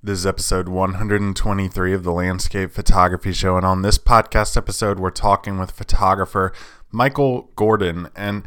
[0.00, 3.56] This is episode 123 of the Landscape Photography Show.
[3.56, 6.52] And on this podcast episode, we're talking with photographer
[6.92, 8.08] Michael Gordon.
[8.14, 8.44] And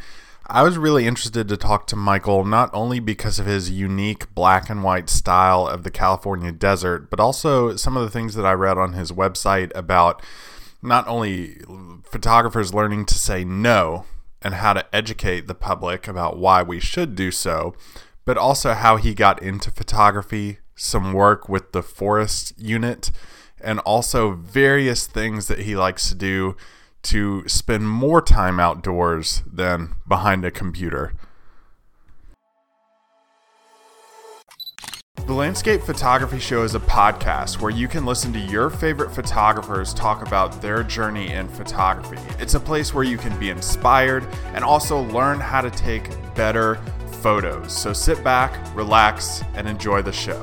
[0.47, 4.69] I was really interested to talk to Michael not only because of his unique black
[4.69, 8.53] and white style of the California desert, but also some of the things that I
[8.53, 10.23] read on his website about
[10.81, 11.57] not only
[12.05, 14.05] photographers learning to say no
[14.41, 17.75] and how to educate the public about why we should do so,
[18.23, 23.11] but also how he got into photography, some work with the forest unit,
[23.63, 26.55] and also various things that he likes to do
[27.03, 31.13] to spend more time outdoors than behind a computer.
[35.27, 39.93] The Landscape Photography Show is a podcast where you can listen to your favorite photographers
[39.93, 42.17] talk about their journey in photography.
[42.39, 46.79] It's a place where you can be inspired and also learn how to take better
[47.21, 47.71] photos.
[47.75, 50.41] So sit back, relax, and enjoy the show.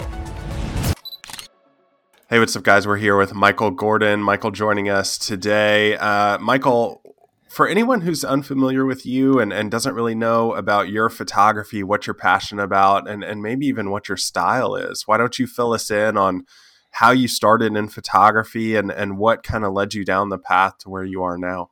[2.31, 2.87] Hey, what's up, guys?
[2.87, 4.23] We're here with Michael Gordon.
[4.23, 5.97] Michael joining us today.
[5.97, 7.03] Uh, Michael,
[7.49, 12.07] for anyone who's unfamiliar with you and, and doesn't really know about your photography, what
[12.07, 15.73] you're passionate about, and, and maybe even what your style is, why don't you fill
[15.73, 16.45] us in on
[16.93, 20.77] how you started in photography and, and what kind of led you down the path
[20.79, 21.71] to where you are now?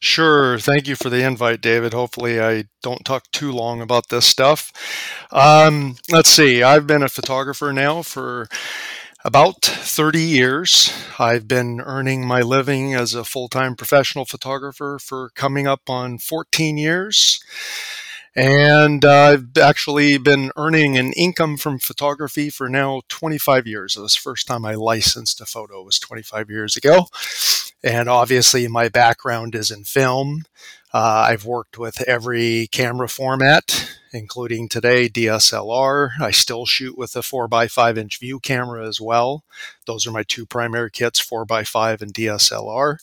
[0.00, 0.58] Sure.
[0.58, 1.92] Thank you for the invite, David.
[1.92, 4.72] Hopefully, I don't talk too long about this stuff.
[5.32, 6.62] Um, let's see.
[6.62, 8.48] I've been a photographer now for
[9.24, 10.92] about 30 years.
[11.18, 16.18] I've been earning my living as a full time professional photographer for coming up on
[16.18, 17.40] 14 years.
[18.34, 23.96] And I've actually been earning an income from photography for now 25 years.
[23.96, 27.06] It was the first time I licensed a photo was 25 years ago.
[27.84, 30.42] And obviously, my background is in film.
[30.92, 36.10] Uh, I've worked with every camera format, including today DSLR.
[36.20, 39.44] I still shoot with a 4x5 inch view camera as well.
[39.86, 42.98] Those are my two primary kits 4x5 and DSLR.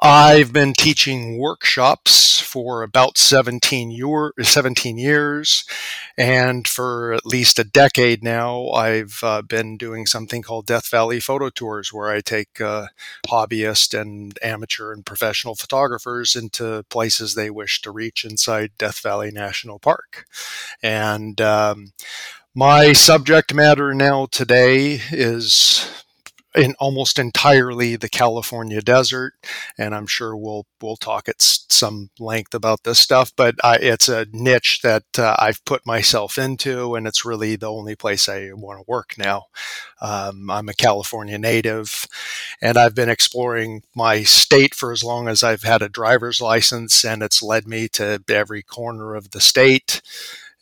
[0.00, 5.64] I've been teaching workshops for about 17, year, 17 years,
[6.16, 11.18] and for at least a decade now, I've uh, been doing something called Death Valley
[11.18, 12.86] Photo Tours, where I take uh,
[13.26, 19.32] hobbyist and amateur and professional photographers into places they wish to reach inside Death Valley
[19.32, 20.26] National Park.
[20.80, 21.92] And um,
[22.54, 26.04] my subject matter now today is
[26.54, 29.34] in almost entirely the California desert,
[29.76, 33.32] and I'm sure we'll we'll talk at some length about this stuff.
[33.36, 37.70] But I, it's a niche that uh, I've put myself into, and it's really the
[37.70, 39.46] only place I want to work now.
[40.00, 42.06] Um, I'm a California native,
[42.62, 47.04] and I've been exploring my state for as long as I've had a driver's license,
[47.04, 50.00] and it's led me to every corner of the state.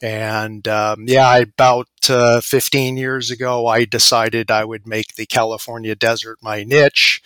[0.02, 5.94] And um, yeah, about uh, 15 years ago, I decided I would make the California
[5.94, 7.22] desert my niche.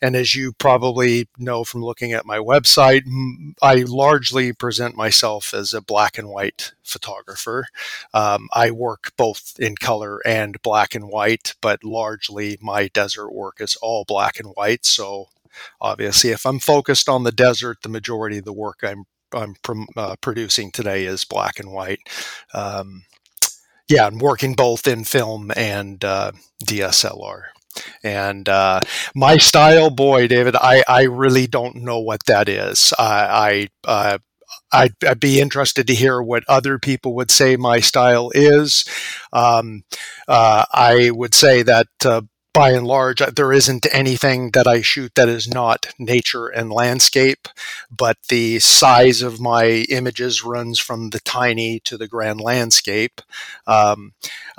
[0.00, 3.02] And as you probably know from looking at my website,
[3.60, 7.66] I largely present myself as a black and white photographer.
[8.14, 13.60] Um, I work both in color and black and white, but largely my desert work
[13.60, 14.86] is all black and white.
[14.86, 15.28] So
[15.80, 19.54] obviously, if I'm focused on the desert, the majority of the work I'm I'm
[19.96, 22.00] uh, producing today is black and white.
[22.54, 23.04] Um,
[23.88, 26.32] yeah, I'm working both in film and uh,
[26.64, 27.42] DSLR.
[28.02, 28.80] And uh,
[29.14, 32.92] my style, boy, David, I, I really don't know what that is.
[32.98, 34.18] I, I uh,
[34.72, 38.84] I'd, I'd, be interested to hear what other people would say my style is.
[39.32, 39.84] Um,
[40.26, 42.22] uh, I would say that uh,
[42.58, 47.46] by and large, there isn't anything that I shoot that is not nature and landscape,
[47.88, 53.20] but the size of my images runs from the tiny to the grand landscape.
[53.68, 54.12] Um,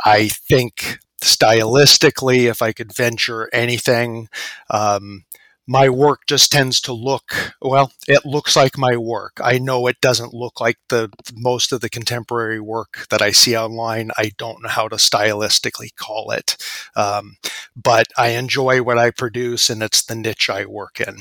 [0.06, 4.30] I think stylistically, if I could venture anything,
[4.70, 5.26] um,
[5.69, 9.40] my work just tends to look well it looks like my work.
[9.41, 13.56] I know it doesn't look like the most of the contemporary work that i see
[13.56, 14.09] online.
[14.18, 16.57] I don't know how to stylistically call it.
[16.95, 17.38] Um,
[17.75, 21.18] but i enjoy what i produce and it's the niche i work in.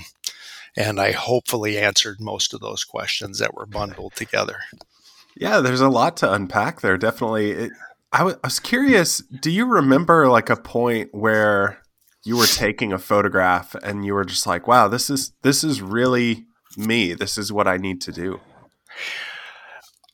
[0.75, 4.61] And i hopefully answered most of those questions that were bundled together.
[5.37, 7.51] Yeah there's a lot to unpack there definitely.
[7.51, 7.73] It,
[8.11, 11.83] I, w- I was curious do you remember like a point where
[12.29, 15.81] you were taking a photograph and you were just like, wow, this is this is
[15.81, 16.45] really
[16.77, 17.15] me.
[17.15, 18.41] This is what I need to do.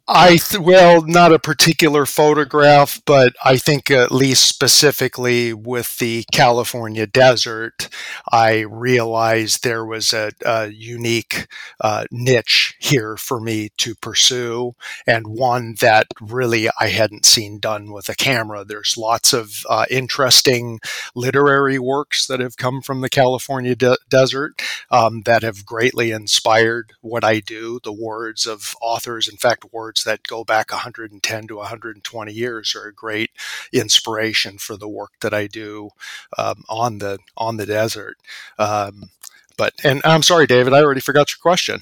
[0.07, 6.27] I th- well, not a particular photograph, but I think at least specifically with the
[6.31, 7.89] California desert,
[8.31, 11.47] I realized there was a, a unique
[11.81, 14.75] uh, niche here for me to pursue,
[15.07, 18.63] and one that really I hadn't seen done with a camera.
[18.63, 20.81] There's lots of uh, interesting
[21.15, 24.61] literary works that have come from the California de- desert
[24.91, 27.81] um, that have greatly inspired what I do.
[27.83, 32.75] The words of authors, in fact, words words that go back 110 to 120 years
[32.75, 33.31] are a great
[33.73, 35.91] inspiration for the work that I do
[36.39, 38.17] um, on the on the desert.
[38.59, 39.11] Um,
[39.57, 41.81] but and I'm sorry, David, I already forgot your question.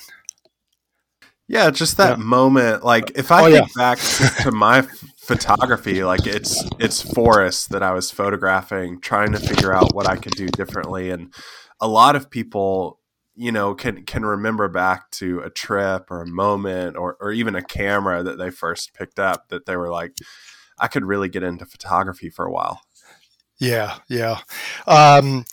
[1.48, 2.24] Yeah, just that yeah.
[2.24, 2.84] moment.
[2.84, 3.94] Like if I oh, think yeah.
[3.94, 4.82] back to, to my
[5.16, 10.16] photography, like it's it's forests that I was photographing, trying to figure out what I
[10.16, 11.32] could do differently, and
[11.80, 13.00] a lot of people
[13.34, 17.54] you know can can remember back to a trip or a moment or or even
[17.54, 20.14] a camera that they first picked up that they were like
[20.78, 22.80] I could really get into photography for a while.
[23.58, 24.40] Yeah, yeah.
[24.86, 25.44] Um,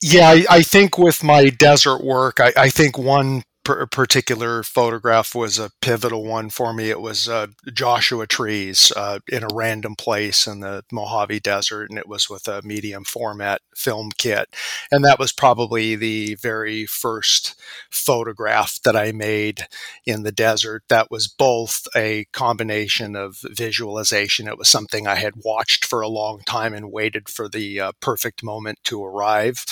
[0.00, 5.58] yeah, I, I, think with my desert work, I, I think one particular photograph was
[5.58, 6.90] a pivotal one for me.
[6.90, 11.98] It was uh, Joshua trees uh, in a random place in the Mojave Desert, and
[11.98, 14.54] it was with a medium format film kit.
[14.90, 17.54] And that was probably the very first
[17.90, 19.66] photograph that I made
[20.06, 20.84] in the desert.
[20.88, 24.48] That was both a combination of visualization.
[24.48, 27.92] It was something I had watched for a long time and waited for the uh,
[28.00, 29.64] perfect moment to arrive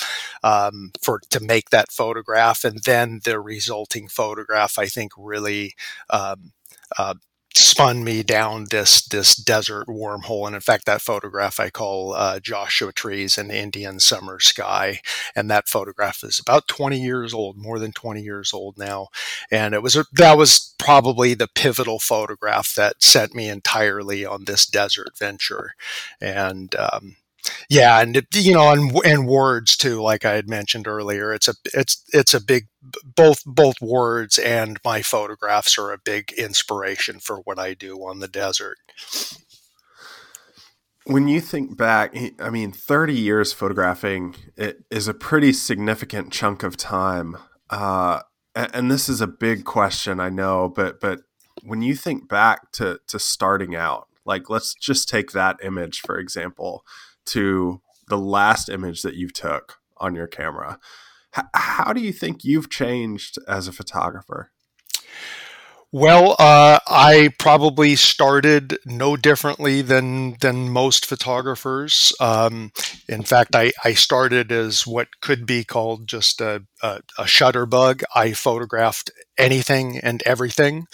[0.43, 5.73] um, for to make that photograph, and then the result resulting photograph, I think, really
[6.09, 6.51] um,
[6.97, 7.15] uh,
[7.53, 10.45] spun me down this this desert wormhole.
[10.47, 15.01] And in fact, that photograph I call uh, Joshua Trees and Indian Summer Sky.
[15.35, 19.07] And that photograph is about 20 years old, more than 20 years old now.
[19.51, 24.65] And it was that was probably the pivotal photograph that sent me entirely on this
[24.65, 25.73] desert venture.
[26.21, 27.15] And um,
[27.69, 31.33] yeah, and you know, and and words too, like I had mentioned earlier.
[31.33, 32.67] It's a it's it's a big
[33.03, 38.19] both both words and my photographs are a big inspiration for what I do on
[38.19, 38.77] the desert.
[41.05, 46.63] When you think back, I mean, thirty years photographing it is a pretty significant chunk
[46.63, 47.37] of time.
[47.69, 48.21] Uh,
[48.53, 51.21] and this is a big question, I know, but but
[51.63, 56.19] when you think back to to starting out, like let's just take that image for
[56.19, 56.83] example
[57.27, 60.79] to the last image that you took on your camera.
[61.37, 64.51] H- how do you think you've changed as a photographer?
[65.93, 72.13] Well, uh, I probably started no differently than than most photographers.
[72.21, 72.71] Um,
[73.09, 78.03] in fact, I, I started as what could be called just a, a, a shutterbug.
[78.15, 80.87] I photographed anything and everything.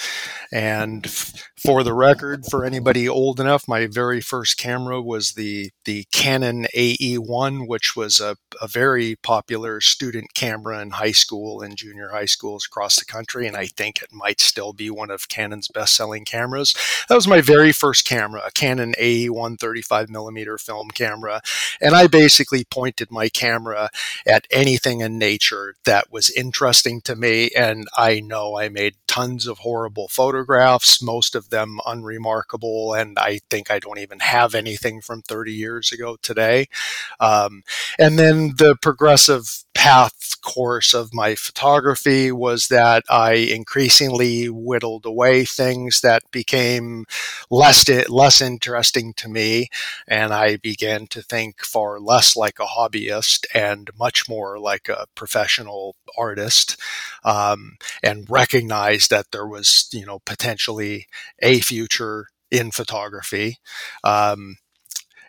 [0.52, 5.72] And f- for the record, for anybody old enough, my very first camera was the
[5.86, 11.76] the Canon AE1, which was a, a very popular student camera in high school and
[11.76, 13.48] junior high schools across the country.
[13.48, 16.76] And I think it might still be one of Canon's best selling cameras.
[17.10, 21.42] That was my very first camera, a Canon AE1 35 millimeter film camera.
[21.82, 23.90] And I basically pointed my camera
[24.26, 27.50] at anything in nature that was interesting to me.
[27.56, 33.40] And I know I made tons of horrible photographs, most of them unremarkable, and I
[33.50, 36.68] think I don't even have anything from 30 years ago today.
[37.20, 37.64] Um,
[37.98, 45.46] and then the progressive path course of my photography was that I increasingly whittled away
[45.46, 47.06] things that became
[47.50, 49.70] less less interesting to me,
[50.08, 55.06] and I began to think far less like a hobbyist and much more like a
[55.16, 56.78] professional artist,
[57.24, 61.08] um, and recognized that there was you know potentially
[61.42, 63.58] a future in photography.
[64.04, 64.58] Um,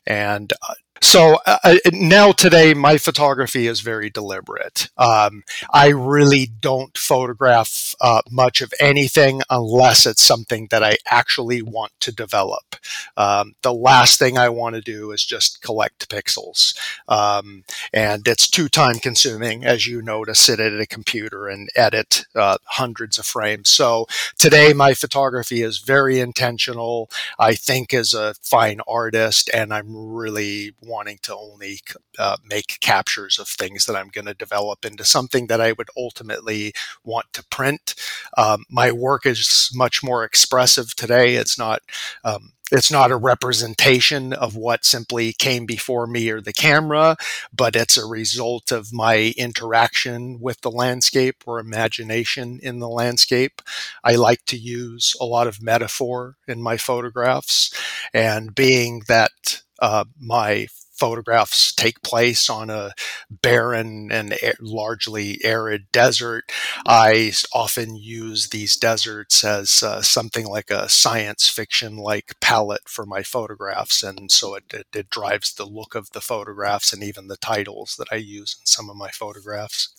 [0.07, 4.89] and uh, so uh, uh, now today, my photography is very deliberate.
[4.97, 11.63] Um, I really don't photograph uh, much of anything unless it's something that I actually
[11.63, 12.77] want to develop.
[13.17, 16.77] Um, the last thing I want to do is just collect pixels,
[17.09, 21.69] um, and it's too time consuming, as you know, to sit at a computer and
[21.77, 23.69] edit uh, hundreds of frames.
[23.71, 24.07] So
[24.39, 27.11] today, my photography is very intentional.
[27.39, 31.81] I think as a fine artist, and I'm really wanting to only
[32.19, 35.89] uh, make captures of things that I'm going to develop into something that I would
[35.97, 36.73] ultimately
[37.05, 37.95] want to print.
[38.37, 41.35] Um, my work is much more expressive today.
[41.37, 41.83] It's not
[42.25, 47.17] um, it's not a representation of what simply came before me or the camera,
[47.53, 53.63] but it's a result of my interaction with the landscape or imagination in the landscape.
[54.05, 57.73] I like to use a lot of metaphor in my photographs,
[58.13, 60.69] and being that uh, my
[60.99, 62.93] photographs take place on a
[63.31, 66.51] barren and largely arid desert,
[66.87, 73.07] I often use these deserts as uh, something like a science fiction like palette for
[73.07, 74.03] my photographs.
[74.03, 77.95] And so it, it, it drives the look of the photographs and even the titles
[77.99, 79.95] that I use in some of my photographs.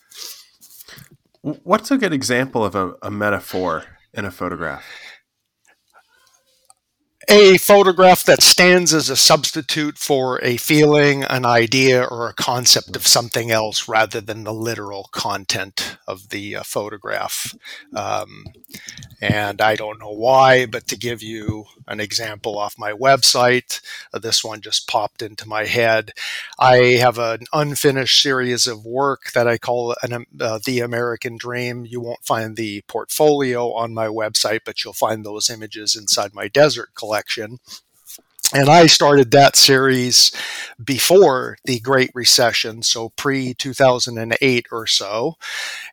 [1.41, 4.83] What's a good example of a, a metaphor in a photograph?
[7.29, 12.95] A photograph that stands as a substitute for a feeling, an idea, or a concept
[12.95, 17.53] of something else rather than the literal content of the uh, photograph.
[17.95, 18.45] Um,
[19.21, 23.79] and I don't know why, but to give you an example off my website,
[24.12, 26.13] uh, this one just popped into my head.
[26.57, 31.38] I have an unfinished series of work that I call an, um, uh, The American
[31.38, 31.86] Dream.
[31.86, 36.48] You won't find the portfolio on my website, but you'll find those images inside my
[36.48, 37.18] desert collection.
[38.51, 40.31] And I started that series
[40.83, 45.35] before the Great Recession, so pre 2008 or so.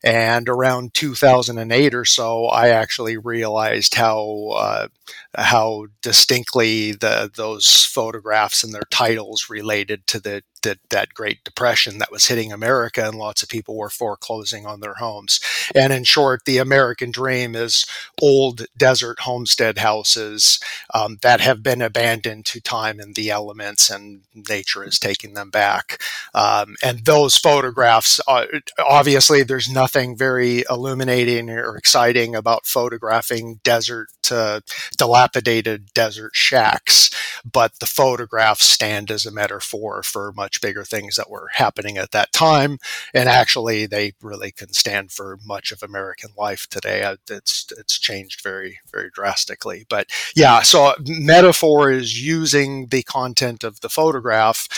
[0.03, 4.89] And around 2008 or so, I actually realized how uh,
[5.37, 11.99] how distinctly the those photographs and their titles related to the that that Great Depression
[11.99, 15.41] that was hitting America, and lots of people were foreclosing on their homes.
[15.75, 17.87] And in short, the American dream is
[18.21, 20.59] old desert homestead houses
[20.93, 25.51] um, that have been abandoned to time and the elements, and nature is taking them
[25.51, 26.03] back.
[26.35, 28.47] Um, and those photographs, uh,
[28.79, 34.61] obviously, there's nothing very illuminating or exciting about photographing desert uh,
[34.97, 37.11] dilapidated desert shacks,
[37.51, 42.13] but the photographs stand as a metaphor for much bigger things that were happening at
[42.13, 42.79] that time.
[43.15, 47.03] And actually, they really can stand for much of American life today.
[47.03, 49.87] Uh, it's it's changed very very drastically.
[49.89, 54.69] But yeah, so metaphor is using the content of the photograph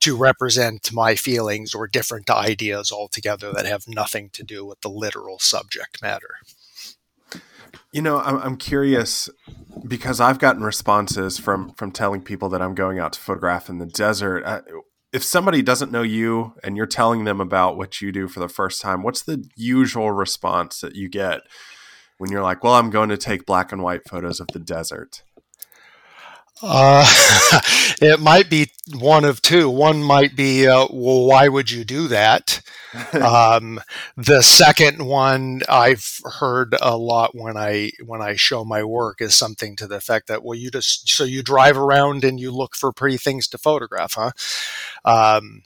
[0.00, 4.88] to represent my feelings or different ideas altogether that have nothing to do with the
[4.88, 6.36] literal subject matter.
[7.92, 9.28] You know, I'm, I'm curious
[9.86, 13.78] because I've gotten responses from from telling people that I'm going out to photograph in
[13.78, 14.44] the desert.
[14.44, 14.60] I,
[15.12, 18.48] if somebody doesn't know you and you're telling them about what you do for the
[18.48, 21.40] first time, what's the usual response that you get
[22.18, 25.24] when you're like, "Well, I'm going to take black and white photos of the desert"?
[26.62, 27.06] Uh,
[28.02, 29.68] it might be one of two.
[29.70, 32.60] One might be, uh, well, why would you do that?
[33.14, 33.80] um,
[34.16, 39.34] the second one I've heard a lot when I when I show my work is
[39.34, 42.74] something to the effect that, well, you just so you drive around and you look
[42.74, 44.32] for pretty things to photograph, huh?
[45.04, 45.62] Um,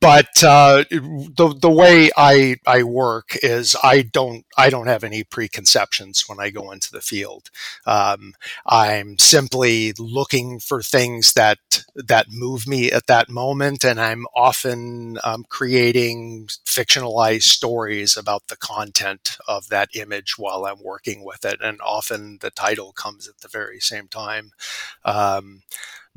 [0.00, 5.24] but uh, the the way I I work is I don't I don't have any
[5.24, 7.50] preconceptions when I go into the field.
[7.86, 8.34] Um,
[8.66, 15.18] I'm simply looking for things that that move me at that moment, and I'm often
[15.24, 21.58] um, creating fictionalized stories about the content of that image while I'm working with it,
[21.62, 24.52] and often the title comes at the very same time.
[25.04, 25.62] Um,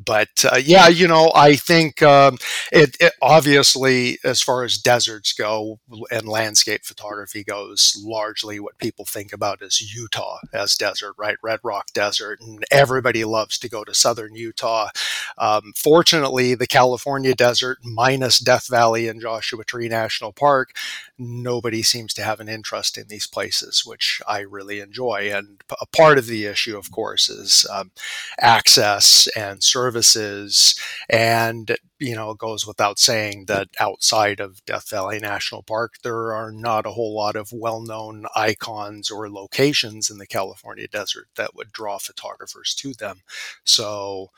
[0.04, 2.38] but uh, yeah, you know, I think um,
[2.72, 5.78] it, it, obviously, as far as deserts go
[6.10, 11.36] and landscape photography goes, largely what people think about is Utah as desert, right?
[11.42, 14.88] Red Rock Desert, and everybody loves to go to southern Utah.
[15.36, 20.74] Um, fortunately, the California desert, minus Death Valley and Joshua Tree National Park,
[21.20, 25.30] nobody seems to have an interest in these places, which I really enjoy.
[25.32, 27.92] And a part of the issue, of course, is um,
[28.40, 30.74] access and services.
[31.08, 36.32] And, you know, it goes without saying that outside of Death Valley National Park, there
[36.32, 41.28] are not a whole lot of well known icons or locations in the California desert
[41.36, 43.20] that would draw photographers to them.
[43.64, 44.30] So,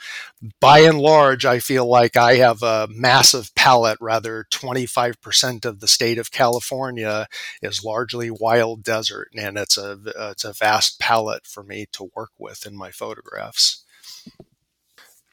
[0.61, 5.89] by and large, I feel like I have a massive palette, rather, 25% of the
[5.89, 7.29] state of California
[7.63, 9.99] is largely wild desert, and it's a
[10.31, 13.85] it's a vast palette for me to work with in my photographs.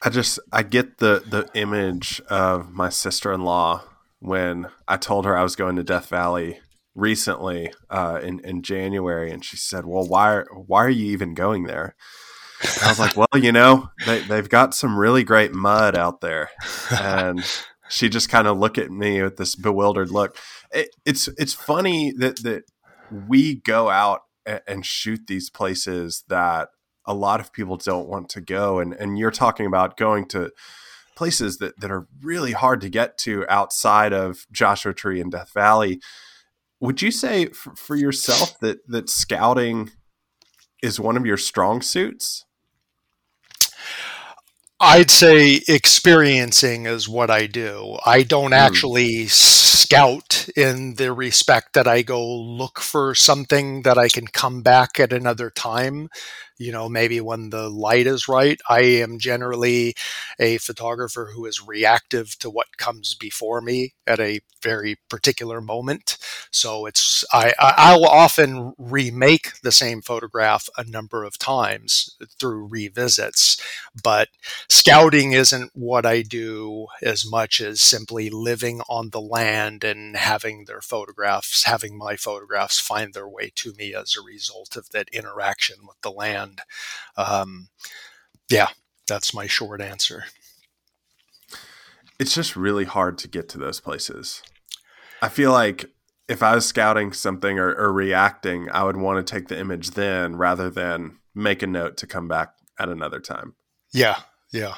[0.02, 3.82] I just I get the the image of my sister in law
[4.18, 6.60] when I told her I was going to Death Valley
[6.94, 11.64] recently uh, in in January, and she said, "Well, why why are you even going
[11.64, 11.94] there?"
[12.82, 16.50] I was like, well, you know, they, they've got some really great mud out there.
[16.90, 17.42] And
[17.88, 20.36] she just kind of looked at me with this bewildered look.
[20.70, 22.64] It, it's, it's funny that, that
[23.26, 26.68] we go out and, and shoot these places that
[27.06, 28.78] a lot of people don't want to go.
[28.78, 30.52] And, and you're talking about going to
[31.16, 35.52] places that, that are really hard to get to outside of Joshua Tree and Death
[35.52, 36.00] Valley.
[36.80, 39.90] Would you say for, for yourself that, that scouting
[40.82, 42.46] is one of your strong suits?
[44.82, 47.98] I'd say experiencing is what I do.
[48.06, 48.56] I don't mm.
[48.56, 54.62] actually scout in the respect that I go look for something that I can come
[54.62, 56.08] back at another time
[56.60, 58.60] you know, maybe when the light is right.
[58.68, 59.94] I am generally
[60.38, 66.18] a photographer who is reactive to what comes before me at a very particular moment.
[66.50, 73.58] So it's I I'll often remake the same photograph a number of times through revisits,
[74.02, 74.28] but
[74.68, 80.66] scouting isn't what I do as much as simply living on the land and having
[80.66, 85.08] their photographs, having my photographs find their way to me as a result of that
[85.10, 86.60] interaction with the land and
[87.16, 87.68] um,
[88.50, 88.68] yeah,
[89.08, 90.24] that's my short answer.
[92.18, 94.42] It's just really hard to get to those places.
[95.22, 95.86] I feel like
[96.28, 99.92] if I was scouting something or, or reacting, I would want to take the image
[99.92, 103.54] then rather than make a note to come back at another time.
[103.92, 104.20] Yeah,
[104.52, 104.76] yeah.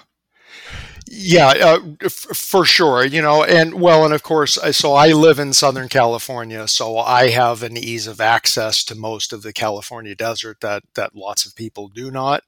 [1.14, 3.04] Yeah, uh, f- for sure.
[3.04, 7.28] You know, and well, and of course, so I live in Southern California, so I
[7.28, 11.54] have an ease of access to most of the California desert that that lots of
[11.54, 12.44] people do not.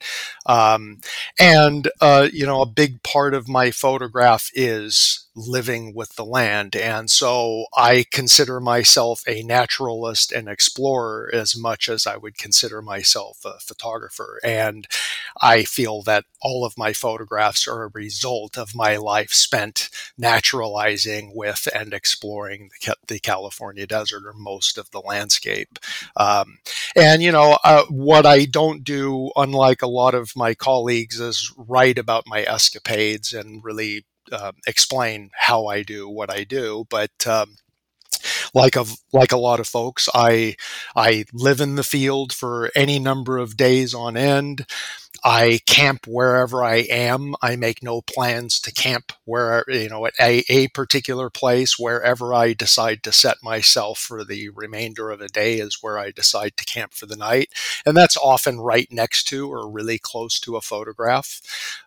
[0.47, 1.01] Um,
[1.39, 6.77] and uh, you know, a big part of my photograph is living with the land.
[6.77, 12.81] And so I consider myself a naturalist and explorer as much as I would consider
[12.81, 14.39] myself a photographer.
[14.45, 14.87] And
[15.41, 21.33] I feel that all of my photographs are a result of my life spent naturalizing
[21.35, 25.79] with and exploring the, the California desert or most of the landscape.
[26.17, 26.59] Um,
[26.95, 31.53] and, you know, uh, what I don't do, unlike a lot of my colleagues, is
[31.57, 37.13] write about my escapades and really uh, explain how I do what I do, but
[37.27, 37.57] um,
[38.55, 40.57] like a like a lot of folks, I
[40.97, 44.67] I live in the field for any number of days on end.
[45.23, 47.35] I camp wherever I am.
[47.41, 51.79] I make no plans to camp where, you know, at a, a, particular place.
[51.79, 56.11] Wherever I decide to set myself for the remainder of a day is where I
[56.11, 57.51] decide to camp for the night.
[57.87, 61.41] And that's often right next to or really close to a photograph.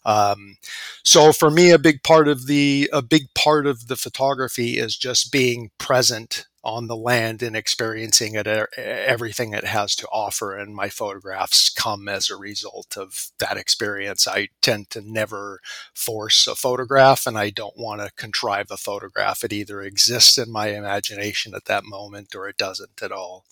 [0.05, 0.57] Um,
[1.03, 4.97] so for me, a big part of the, a big part of the photography is
[4.97, 10.53] just being present on the land and experiencing it er, everything it has to offer
[10.53, 14.27] and my photographs come as a result of that experience.
[14.27, 15.61] I tend to never
[15.93, 19.45] force a photograph and i don't want to contrive a photograph.
[19.45, 23.45] It either exists in my imagination at that moment or it doesn't at all.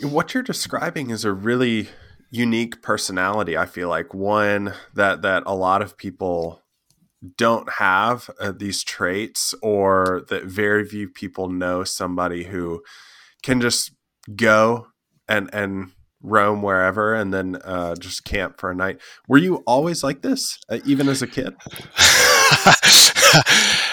[0.00, 1.88] What you're describing is a really
[2.30, 4.14] unique personality i feel like.
[4.14, 6.62] One that that a lot of people
[7.36, 12.82] don't have uh, these traits or that very few people know somebody who
[13.42, 13.92] can just
[14.36, 14.88] go
[15.28, 19.00] and and roam wherever and then uh, just camp for a night.
[19.28, 21.54] Were you always like this uh, even as a kid?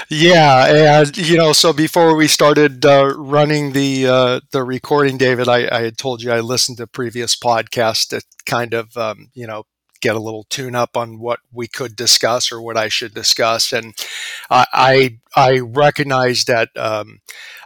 [0.09, 5.47] Yeah and you know so before we started uh, running the uh, the recording david
[5.47, 9.47] I, I, had told you i listened to previous podcasts that kind of um, you
[9.47, 9.63] know
[10.05, 13.73] get a little tune up on what we could discuss or what I should discuss.
[13.73, 13.95] And
[14.49, 17.21] I I recognize that um,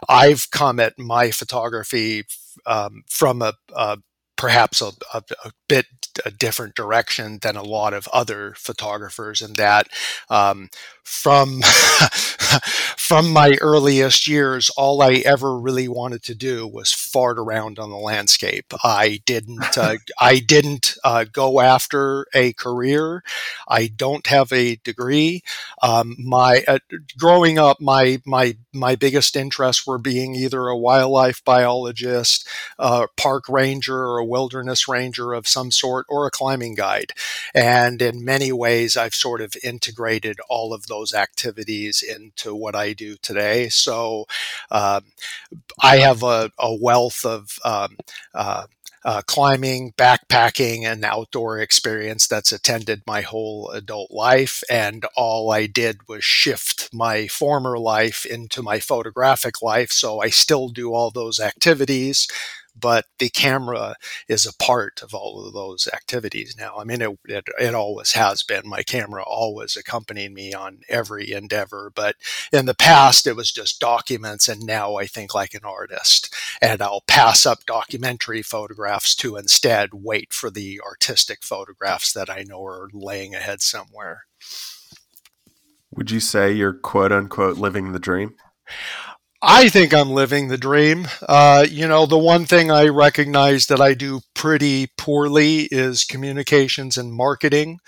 [0.08, 2.24] I've come at my photography
[2.64, 3.98] um, from a, a
[4.36, 5.22] perhaps a, a,
[5.70, 5.86] bit
[6.26, 9.86] a different direction than a lot of other photographers in that
[10.28, 10.68] um,
[11.04, 11.60] from
[12.96, 17.90] from my earliest years all i ever really wanted to do was fart around on
[17.90, 18.72] the landscape.
[18.84, 23.22] I didn't uh, i didn't uh, go after a career.
[23.68, 25.42] I don't have a degree.
[25.82, 26.78] Um, my uh,
[27.18, 33.48] growing up my my my biggest interests were being either a wildlife biologist a park
[33.48, 37.12] ranger or a wilderness ranger of some sort or a climbing guide
[37.52, 42.74] and in many ways i've sort of integrated all of those those activities into what
[42.74, 43.68] I do today.
[43.68, 44.26] So
[44.70, 45.04] um,
[45.82, 47.96] I have a, a wealth of um,
[48.34, 48.66] uh,
[49.02, 54.62] uh, climbing, backpacking, and outdoor experience that's attended my whole adult life.
[54.68, 59.90] And all I did was shift my former life into my photographic life.
[59.90, 62.28] So I still do all those activities
[62.80, 63.96] but the camera
[64.28, 66.76] is a part of all of those activities now.
[66.76, 68.68] I mean, it, it, it always has been.
[68.68, 72.16] My camera always accompanied me on every endeavor, but
[72.52, 76.82] in the past it was just documents, and now I think like an artist, and
[76.82, 82.64] I'll pass up documentary photographs to instead wait for the artistic photographs that I know
[82.64, 84.24] are laying ahead somewhere.
[85.92, 88.34] Would you say you're quote unquote living the dream?
[89.42, 91.08] I think I'm living the dream.
[91.26, 96.98] Uh, you know, the one thing I recognize that I do pretty poorly is communications
[96.98, 97.78] and marketing.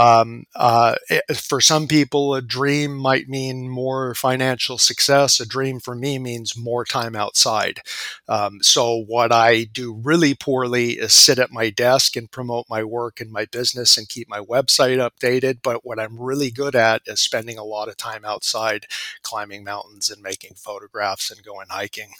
[0.00, 0.94] Um, uh,
[1.34, 5.38] for some people, a dream might mean more financial success.
[5.40, 7.80] A dream for me means more time outside.
[8.26, 12.82] Um, so, what I do really poorly is sit at my desk and promote my
[12.82, 15.58] work and my business and keep my website updated.
[15.62, 18.86] But what I'm really good at is spending a lot of time outside,
[19.22, 22.12] climbing mountains and making photographs and going hiking.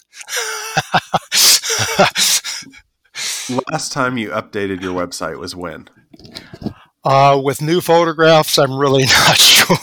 [3.71, 5.89] Last time you updated your website was when?
[7.03, 9.77] Uh, with new photographs, I'm really not sure.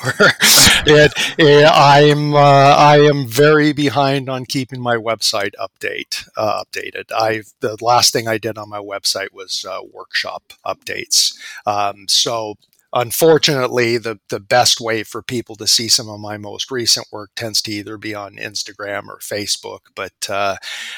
[0.86, 7.10] it, it, I'm uh, I am very behind on keeping my website update uh, updated.
[7.10, 11.36] I the last thing I did on my website was uh, workshop updates.
[11.66, 12.54] Um, so
[12.92, 17.30] unfortunately, the, the best way for people to see some of my most recent work
[17.36, 19.80] tends to either be on Instagram or Facebook.
[19.94, 20.56] But uh,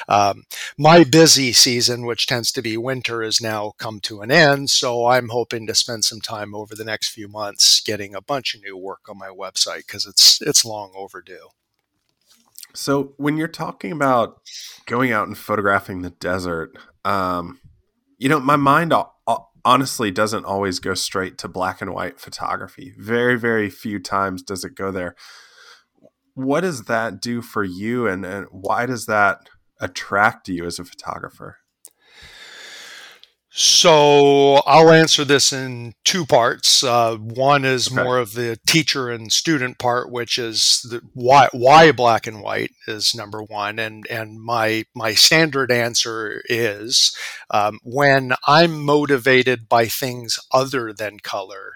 [0.09, 0.44] um,
[0.79, 4.70] my busy season, which tends to be winter, has now come to an end.
[4.70, 8.55] So I'm hoping to spend some time over the next few months getting a bunch
[8.55, 11.48] of new work on my website because it's it's long overdue.
[12.72, 14.40] So when you're talking about
[14.87, 17.61] going out and photographing the desert, um,
[18.18, 18.92] you know, my mind
[19.64, 22.94] honestly doesn't always go straight to black and white photography.
[22.99, 25.14] Very, very few times does it go there.
[26.35, 29.49] What does that do for you, and, and why does that
[29.81, 31.59] attract you as a photographer?
[33.52, 36.84] So I'll answer this in two parts.
[36.84, 38.00] Uh, one is okay.
[38.00, 42.70] more of the teacher and student part, which is the, why why black and white
[42.86, 47.12] is number one, and and my my standard answer is
[47.50, 51.72] um, when I'm motivated by things other than color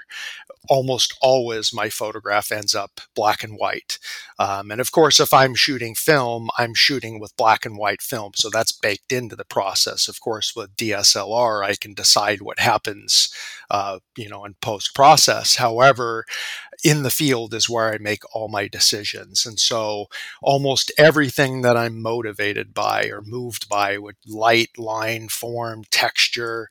[0.68, 3.98] almost always my photograph ends up black and white.
[4.38, 8.33] Um, and of course, if I'm shooting film, I'm shooting with black and white film.
[8.35, 10.09] So that's baked into the process.
[10.09, 13.33] Of course, with DSLR, I can decide what happens,
[13.70, 15.57] uh, you know, in post process.
[15.57, 16.24] However,
[16.85, 19.46] in the field is where I make all my decisions.
[19.46, 20.07] And so
[20.42, 26.68] almost everything that I'm motivated by or moved by with light, line, form, texture,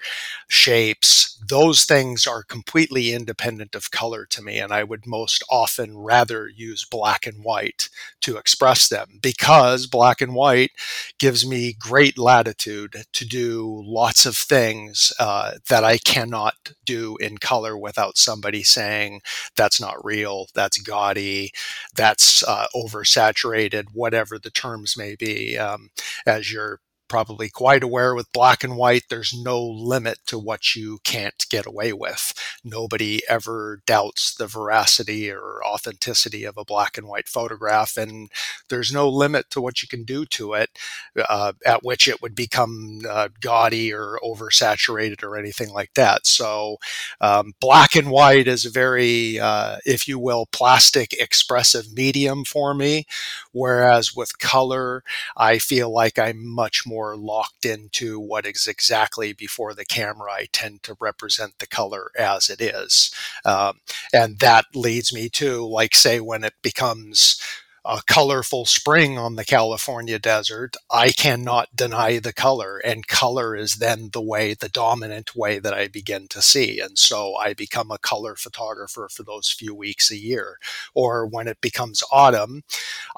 [0.48, 4.60] shapes, those things are completely independent of color to me.
[4.60, 7.90] And I would most often rather use black and white
[8.22, 10.72] to express them because black and white
[11.20, 17.38] gives me great latitude to do lots of things uh, that I cannot do in
[17.38, 19.22] color without somebody saying
[19.56, 21.52] that's not real, that's gaudy,
[21.96, 25.58] that's uh, oversaturated, whatever the terms may be.
[25.58, 25.90] Um,
[26.26, 31.00] as you're probably quite aware with black and white, there's no limit to what you
[31.04, 32.34] can't get away with.
[32.64, 38.30] Nobody ever doubts the veracity or authenticity of a black and white photograph, and
[38.70, 40.78] there's no limit to what you can do to it,
[41.30, 46.26] uh, at which it would become uh, gaudy or oversaturated or anything like that.
[46.26, 46.78] So,
[47.22, 52.74] um, black and white is a very, uh, if you will, plastic expressive medium for
[52.74, 53.06] me,
[53.52, 55.04] whereas with color,
[55.38, 60.32] I feel like I'm much more more locked into what is exactly before the camera.
[60.32, 63.12] I tend to represent the color as it is.
[63.46, 63.80] Um,
[64.14, 67.42] and that leads me to, like, say, when it becomes
[67.86, 72.78] a colorful spring on the California desert, I cannot deny the color.
[72.78, 76.80] And color is then the way, the dominant way that I begin to see.
[76.80, 80.58] And so I become a color photographer for those few weeks a year.
[80.94, 82.64] Or when it becomes autumn,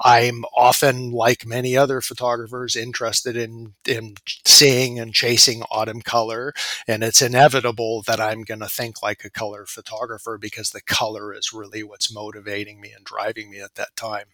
[0.02, 6.52] I'm often, like many other photographers, interested in, in seeing and chasing autumn color.
[6.88, 11.32] And it's inevitable that I'm going to think like a color photographer because the color
[11.32, 14.26] is really what's motivating me and driving me at that time.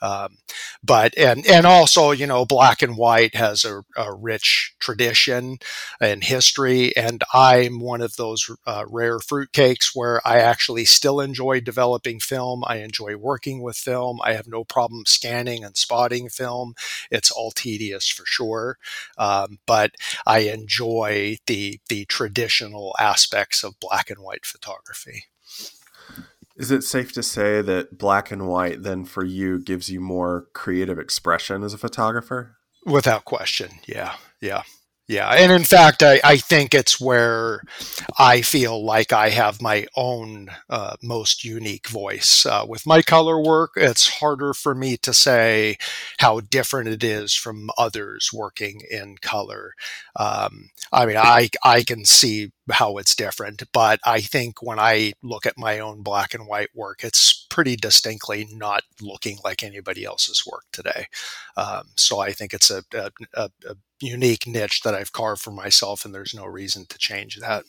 [0.00, 0.38] Um,
[0.82, 5.58] but and and also you know black and white has a, a rich tradition
[6.00, 11.60] and history, and I'm one of those uh, rare fruitcakes where I actually still enjoy
[11.60, 12.62] developing film.
[12.66, 14.20] I enjoy working with film.
[14.22, 16.74] I have no problem scanning and spotting film.
[17.10, 18.78] It's all tedious for sure,
[19.18, 19.94] um, but
[20.26, 25.24] I enjoy the the traditional aspects of black and white photography.
[26.56, 30.46] Is it safe to say that black and white then for you gives you more
[30.54, 32.56] creative expression as a photographer?
[32.84, 33.70] Without question.
[33.86, 34.14] Yeah.
[34.40, 34.62] Yeah.
[35.08, 37.62] Yeah, and in fact, I, I think it's where
[38.18, 42.44] I feel like I have my own uh, most unique voice.
[42.44, 45.76] Uh, with my color work, it's harder for me to say
[46.18, 49.74] how different it is from others working in color.
[50.16, 55.12] Um, I mean, I I can see how it's different, but I think when I
[55.22, 60.04] look at my own black and white work, it's pretty distinctly not looking like anybody
[60.04, 61.06] else's work today.
[61.56, 65.52] Um, so I think it's a, a, a, a unique niche that I've carved for
[65.52, 67.64] myself, and there's no reason to change that.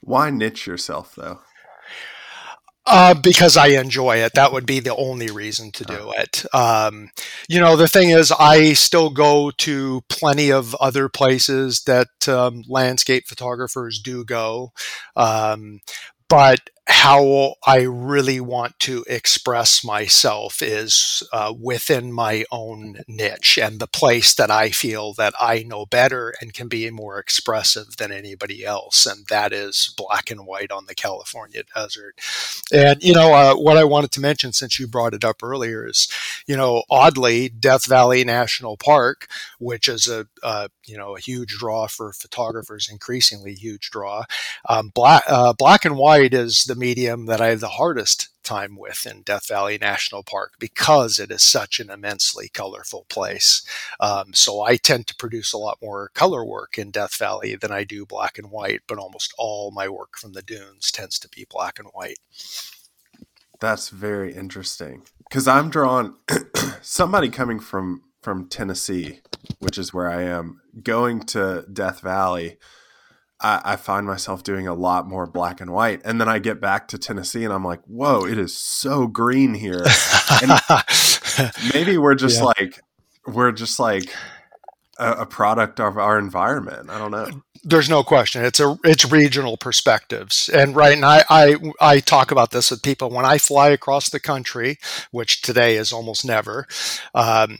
[0.00, 1.40] Why niche yourself though?
[2.86, 4.32] Uh, because I enjoy it.
[4.34, 6.44] That would be the only reason to do it.
[6.54, 7.10] Um,
[7.48, 12.62] you know, the thing is, I still go to plenty of other places that um,
[12.68, 14.72] landscape photographers do go.
[15.16, 15.80] Um,
[16.28, 23.80] but how I really want to express myself is uh, within my own niche and
[23.80, 28.12] the place that I feel that I know better and can be more expressive than
[28.12, 29.06] anybody else.
[29.06, 32.20] And that is black and white on the California desert.
[32.70, 35.86] And, you know, uh, what I wanted to mention since you brought it up earlier
[35.86, 36.06] is,
[36.46, 39.26] you know, oddly, Death Valley National Park,
[39.58, 44.24] which is a, uh, you know, a huge draw for photographers, increasingly huge draw.
[44.68, 48.30] Um, black, uh, black and white is the the medium that I have the hardest
[48.42, 53.64] time with in Death Valley National Park because it is such an immensely colorful place.
[54.00, 57.70] Um, so I tend to produce a lot more color work in Death Valley than
[57.70, 61.28] I do black and white, but almost all my work from the dunes tends to
[61.28, 62.18] be black and white.
[63.60, 66.16] That's very interesting because I'm drawn
[66.82, 69.20] somebody coming from from Tennessee,
[69.58, 72.56] which is where I am, going to Death Valley
[73.44, 76.00] I, I, find myself doing a lot more black and white.
[76.02, 79.52] And then I get back to Tennessee and I'm like, whoa, it is so green
[79.52, 79.84] here.
[81.74, 82.44] maybe we're just yeah.
[82.44, 82.80] like,
[83.26, 84.08] we're just like
[84.98, 86.88] a, a, product of our environment.
[86.88, 87.42] I don't know.
[87.62, 88.44] There's no question.
[88.44, 90.94] It's a it's regional perspectives, and right.
[90.94, 94.78] And I I I talk about this with people when I fly across the country,
[95.10, 96.66] which today is almost never.
[97.14, 97.58] Um,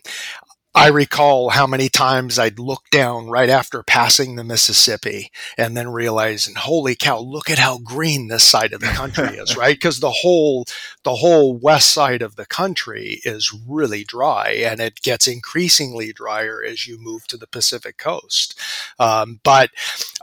[0.76, 5.88] I recall how many times I'd look down right after passing the Mississippi and then
[5.90, 9.76] realizing, holy cow, look at how green this side of the country is, right?
[9.76, 10.64] Because the whole
[11.04, 16.60] the whole west side of the country is really dry and it gets increasingly drier
[16.66, 18.58] as you move to the Pacific coast.
[18.98, 19.70] Um, but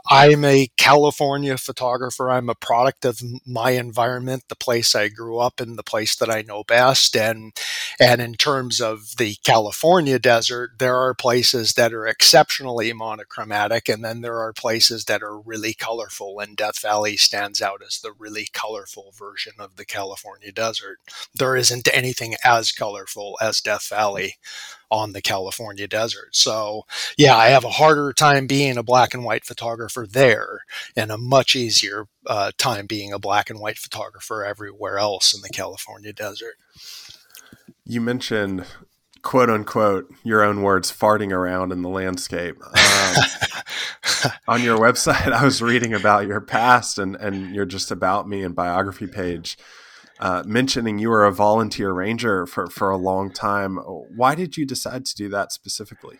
[0.09, 2.29] I'm a California photographer.
[2.29, 6.29] I'm a product of my environment, the place I grew up in, the place that
[6.29, 7.15] I know best.
[7.15, 7.53] And
[7.99, 13.87] and in terms of the California desert, desert, there are places that are exceptionally monochromatic,
[13.87, 16.39] and then there are places that are really colorful.
[16.39, 20.97] And Death Valley stands out as the really colorful version of the California desert.
[21.35, 24.37] There isn't anything as colorful as Death Valley
[24.89, 26.35] on the California desert.
[26.35, 30.61] So, yeah, I have a harder time being a black and white photographer there,
[30.95, 35.41] and a much easier uh, time being a black and white photographer everywhere else in
[35.41, 36.55] the California desert.
[37.85, 38.65] You mentioned
[39.21, 42.57] quote unquote your own words farting around in the landscape.
[42.63, 43.15] Um,
[44.47, 48.43] on your website i was reading about your past and and your just about me
[48.43, 49.57] and biography page
[50.21, 53.77] uh, mentioning you were a volunteer ranger for for a long time.
[53.77, 56.19] Why did you decide to do that specifically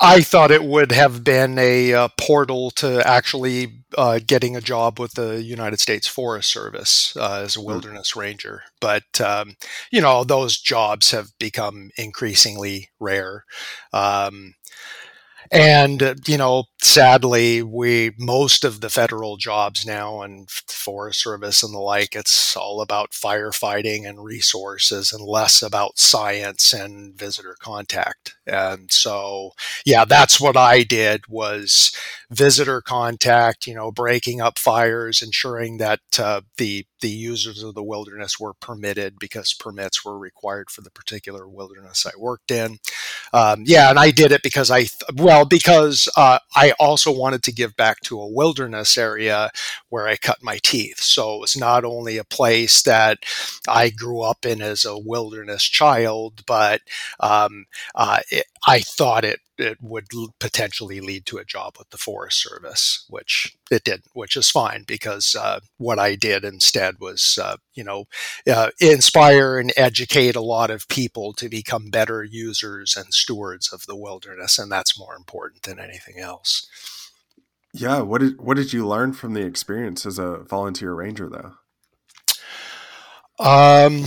[0.00, 4.98] I thought it would have been a uh, portal to actually uh, getting a job
[4.98, 7.66] with the United States Forest Service uh, as a hmm.
[7.66, 8.62] wilderness ranger.
[8.80, 9.56] But, um,
[9.90, 13.44] you know, those jobs have become increasingly rare.
[13.92, 14.54] Um,
[15.50, 21.74] and, you know, sadly, we most of the federal jobs now and Forest Service and
[21.74, 28.36] the like, it's all about firefighting and resources and less about science and visitor contact.
[28.46, 29.52] And so,
[29.84, 31.92] yeah, that's what I did was
[32.30, 33.66] visitor contact.
[33.66, 38.54] You know, breaking up fires, ensuring that uh, the the users of the wilderness were
[38.54, 42.78] permitted because permits were required for the particular wilderness I worked in.
[43.32, 47.52] Um, yeah, and I did it because I well because uh, I also wanted to
[47.52, 49.50] give back to a wilderness area
[49.88, 51.00] where I cut my teeth.
[51.00, 53.18] So it was not only a place that
[53.68, 56.82] I grew up in as a wilderness child, but
[57.20, 60.06] um, uh, it, I thought it it would
[60.38, 64.84] potentially lead to a job with the Forest Service, which it didn't, which is fine
[64.86, 68.04] because uh, what I did instead was, uh, you know,
[68.50, 73.86] uh, inspire and educate a lot of people to become better users and stewards of
[73.86, 76.68] the wilderness, and that's more important than anything else.
[77.72, 81.54] Yeah, what did what did you learn from the experience as a volunteer ranger, though?
[83.38, 84.06] Um,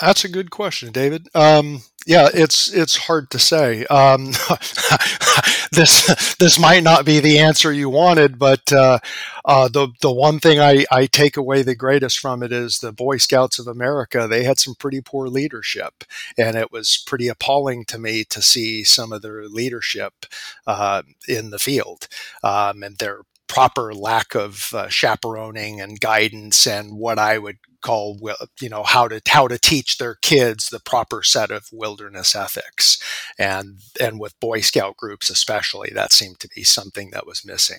[0.00, 1.28] That's a good question, David.
[1.34, 3.84] Um, yeah, it's it's hard to say.
[3.86, 4.26] Um,
[5.72, 8.98] this this might not be the answer you wanted, but uh,
[9.44, 12.92] uh, the the one thing I, I take away the greatest from it is the
[12.92, 14.26] Boy Scouts of America.
[14.28, 16.04] They had some pretty poor leadership,
[16.36, 20.26] and it was pretty appalling to me to see some of their leadership
[20.66, 22.06] uh, in the field
[22.44, 28.18] um, and their proper lack of uh, chaperoning and guidance and what I would call
[28.60, 33.00] you know how to how to teach their kids the proper set of wilderness ethics.
[33.38, 37.78] And and with boy scout groups especially that seemed to be something that was missing.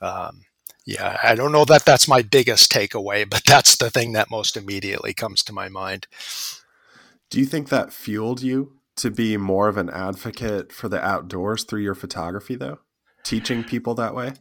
[0.00, 0.42] Um,
[0.86, 4.56] yeah i don't know that that's my biggest takeaway but that's the thing that most
[4.56, 6.06] immediately comes to my mind.
[7.28, 11.64] Do you think that fueled you to be more of an advocate for the outdoors
[11.64, 12.78] through your photography though?
[13.24, 14.32] Teaching people that way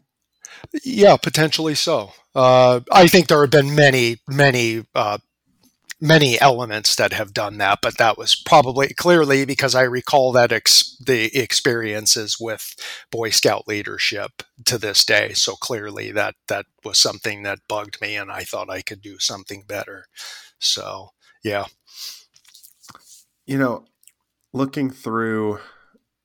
[0.84, 2.12] yeah, potentially so.
[2.36, 5.18] Uh, I think there have been many, many, uh,
[6.02, 10.52] many elements that have done that, but that was probably clearly because I recall that
[10.52, 12.76] ex- the experiences with
[13.12, 15.34] Boy Scout leadership to this day.
[15.34, 19.20] So clearly that that was something that bugged me, and I thought I could do
[19.20, 20.06] something better.
[20.60, 21.10] So
[21.44, 21.66] yeah,
[23.46, 23.86] you know,
[24.54, 25.60] looking through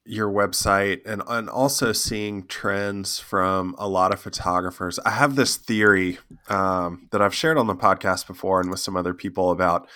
[0.07, 4.99] your website and, and also seeing trends from a lot of photographers.
[5.05, 8.97] I have this theory um, that I've shared on the podcast before and with some
[8.97, 9.89] other people about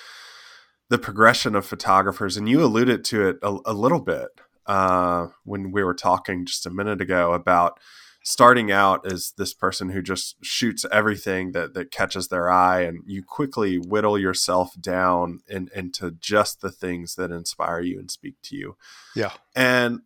[0.88, 2.36] the progression of photographers.
[2.36, 4.28] And you alluded to it a, a little bit
[4.66, 7.78] uh, when we were talking just a minute ago about
[8.28, 13.02] starting out as this person who just shoots everything that, that catches their eye and
[13.06, 18.34] you quickly whittle yourself down in, into just the things that inspire you and speak
[18.42, 18.76] to you.
[19.16, 19.32] Yeah.
[19.56, 20.00] And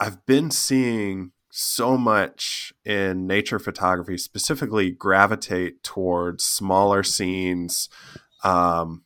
[0.00, 7.90] i've been seeing so much in nature photography specifically gravitate towards smaller scenes
[8.44, 9.04] um,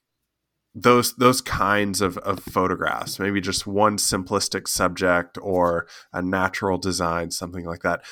[0.74, 7.30] those those kinds of, of photographs maybe just one simplistic subject or a natural design
[7.30, 8.02] something like that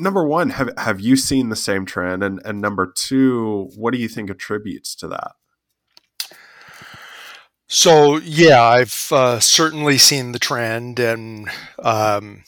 [0.00, 2.22] number one, have have you seen the same trend?
[2.22, 5.32] And and number two, what do you think attributes to that?
[7.72, 12.42] So yeah, I've uh, certainly seen the trend, and um,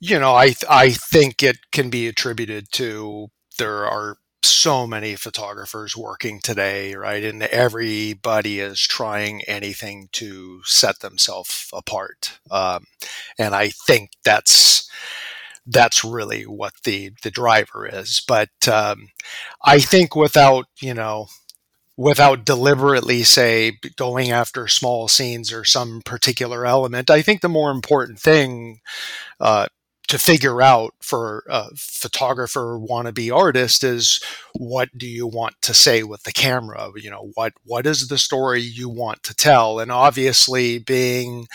[0.00, 5.96] you know, I I think it can be attributed to there are so many photographers
[5.96, 7.24] working today, right?
[7.24, 12.84] And everybody is trying anything to set themselves apart, um,
[13.38, 14.90] and I think that's
[15.66, 18.22] that's really what the the driver is.
[18.26, 19.08] But um,
[19.64, 21.26] I think without you know
[21.96, 27.70] without deliberately say going after small scenes or some particular element, I think the more
[27.70, 28.80] important thing.
[29.40, 29.66] Uh,
[30.06, 34.20] to figure out for a photographer wannabe artist is
[34.52, 38.18] what do you want to say with the camera you know what what is the
[38.18, 41.46] story you want to tell and obviously being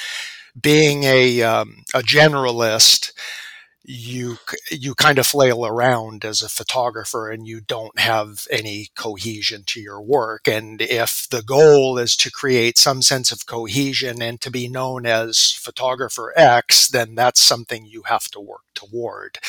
[0.59, 3.11] being a um, a generalist
[3.83, 4.37] you
[4.69, 9.79] you kind of flail around as a photographer and you don't have any cohesion to
[9.79, 10.47] your work.
[10.47, 15.05] And if the goal is to create some sense of cohesion and to be known
[15.05, 19.39] as photographer x then that's something you have to work toward.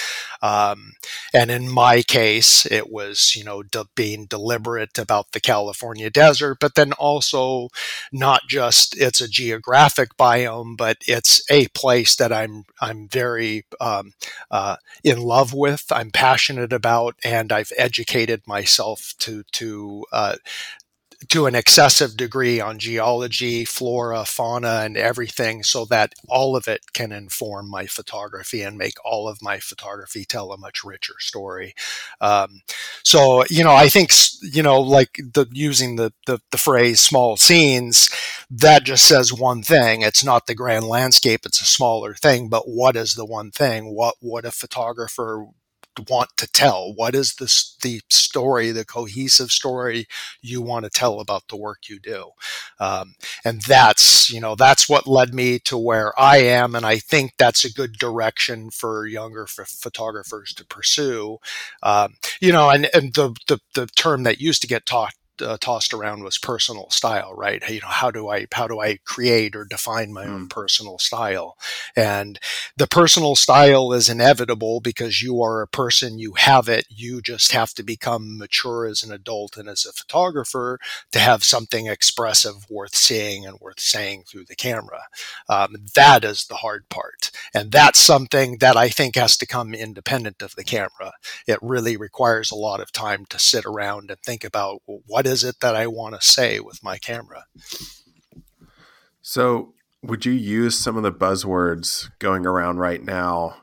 [0.43, 0.93] Um,
[1.35, 6.59] and in my case it was you know de- being deliberate about the california desert
[6.61, 7.69] but then also
[8.12, 14.12] not just it's a geographic biome but it's a place that i'm i'm very um,
[14.51, 20.37] uh, in love with, I'm passionate about, and I've educated myself to to uh,
[21.28, 26.92] to an excessive degree on geology, flora, fauna, and everything, so that all of it
[26.92, 31.74] can inform my photography and make all of my photography tell a much richer story.
[32.20, 32.62] Um,
[33.02, 37.37] so, you know, I think, you know, like the using the, the, the phrase small
[37.37, 38.09] scenes,
[38.50, 40.02] that just says one thing.
[40.02, 42.48] It's not the grand landscape; it's a smaller thing.
[42.48, 43.94] But what is the one thing?
[43.94, 45.46] What would a photographer
[46.09, 46.92] want to tell?
[46.94, 50.07] What is the, the story, the cohesive story
[50.40, 52.31] you want to tell about the work you do?
[52.79, 56.74] Um, and that's, you know, that's what led me to where I am.
[56.74, 61.38] And I think that's a good direction for younger f- photographers to pursue.
[61.83, 65.57] Um, you know, and, and the, the, the term that used to get taught uh,
[65.61, 67.62] tossed around was personal style, right?
[67.68, 70.31] You know, how do I how do I create or define my mm.
[70.31, 71.57] own personal style?
[71.96, 72.38] And
[72.76, 76.87] the personal style is inevitable because you are a person, you have it.
[76.88, 80.79] You just have to become mature as an adult and as a photographer
[81.12, 85.03] to have something expressive worth seeing and worth saying through the camera.
[85.48, 89.74] Um, that is the hard part, and that's something that I think has to come
[89.74, 91.12] independent of the camera.
[91.46, 95.26] It really requires a lot of time to sit around and think about well, what
[95.31, 97.45] is it that I want to say with my camera.
[99.23, 103.57] So, would you use some of the buzzwords going around right now?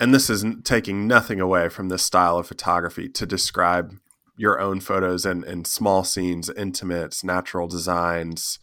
[0.00, 3.94] And this is taking nothing away from this style of photography to describe
[4.36, 8.60] your own photos and, and small scenes, intimates, natural designs,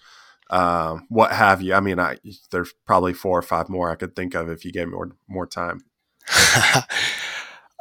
[0.50, 1.74] uh, what have you.
[1.74, 2.18] I mean, I,
[2.52, 5.12] there's probably four or five more I could think of if you gave me more
[5.28, 5.82] more time.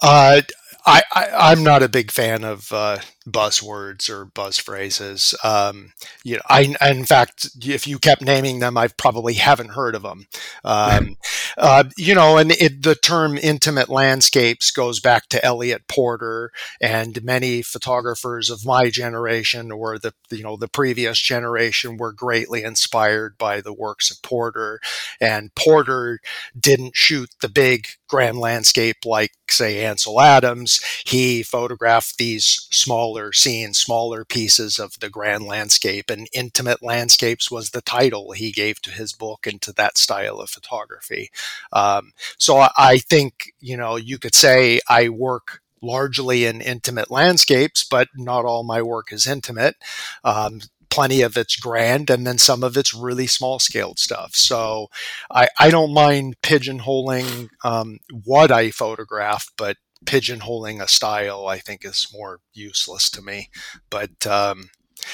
[0.03, 0.41] uh,
[0.87, 2.99] I, I am not a big fan of uh,
[3.29, 5.35] buzzwords or buzz phrases.
[5.43, 9.95] Um, you know, I in fact, if you kept naming them, I probably haven't heard
[9.95, 10.27] of them.
[10.65, 11.17] Um,
[11.57, 17.23] uh, you know, and it, the term "intimate landscapes" goes back to Eliot Porter and
[17.25, 23.39] many photographers of my generation or the you know the previous generation were greatly inspired
[23.39, 24.81] by the works of Porter.
[25.21, 26.21] And Porter
[26.59, 30.81] didn't shoot the big grand landscape like, say, Ansel Adams.
[31.05, 32.69] He photographed these
[33.15, 38.51] smaller scenes, smaller pieces of the grand landscape, and Intimate Landscapes was the title he
[38.51, 41.31] gave to his book and to that style of photography.
[41.73, 47.85] Um, so I think, you know, you could say I work largely in intimate landscapes,
[47.85, 49.77] but not all my work is intimate.
[50.25, 50.61] Um,
[50.91, 54.35] plenty of it's grand and then some of it's really small scaled stuff.
[54.35, 54.89] So
[55.31, 61.85] I, I don't mind pigeonholing um, what I photograph, but pigeonholing a style I think
[61.85, 63.51] is more useless to me.
[63.91, 64.71] But um,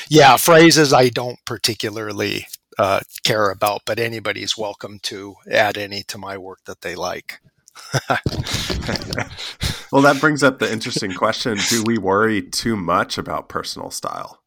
[0.08, 2.46] yeah, phrases I don't particularly
[2.78, 7.40] uh, care about, but anybody's welcome to add any to my work that they like.
[9.92, 14.42] well, that brings up the interesting question Do we worry too much about personal style?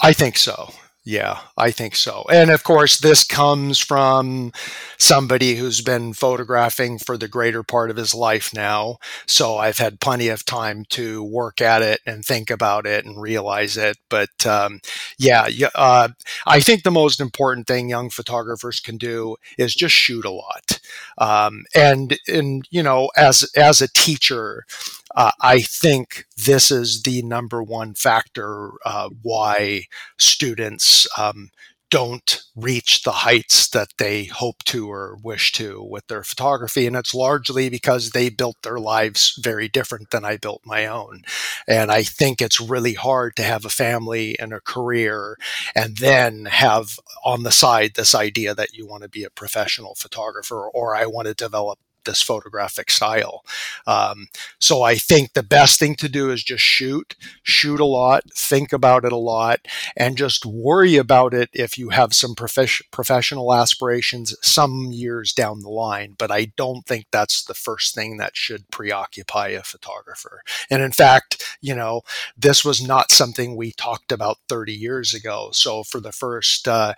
[0.00, 0.70] I think so.
[1.04, 2.24] Yeah, I think so.
[2.30, 4.52] And of course, this comes from
[4.98, 8.98] somebody who's been photographing for the greater part of his life now.
[9.24, 13.18] So I've had plenty of time to work at it and think about it and
[13.22, 13.96] realize it.
[14.10, 14.80] But um,
[15.18, 16.08] yeah, uh,
[16.46, 20.78] I think the most important thing young photographers can do is just shoot a lot.
[21.16, 24.66] Um, and and you know, as as a teacher,
[25.14, 29.84] uh, I think this is the number one factor uh, why
[30.18, 31.50] students um,
[31.90, 36.86] don't reach the heights that they hope to or wish to with their photography.
[36.86, 41.22] And it's largely because they built their lives very different than I built my own.
[41.66, 45.36] And I think it's really hard to have a family and a career
[45.74, 49.94] and then have on the side this idea that you want to be a professional
[49.94, 51.78] photographer or I want to develop
[52.08, 53.44] this photographic style.
[53.86, 54.28] Um,
[54.58, 58.72] so I think the best thing to do is just shoot, shoot a lot, think
[58.72, 59.60] about it a lot,
[59.94, 65.60] and just worry about it if you have some prof- professional aspirations some years down
[65.60, 66.14] the line.
[66.18, 70.42] But I don't think that's the first thing that should preoccupy a photographer.
[70.70, 72.02] And in fact, you know,
[72.36, 75.50] this was not something we talked about 30 years ago.
[75.52, 76.94] So for the first, uh,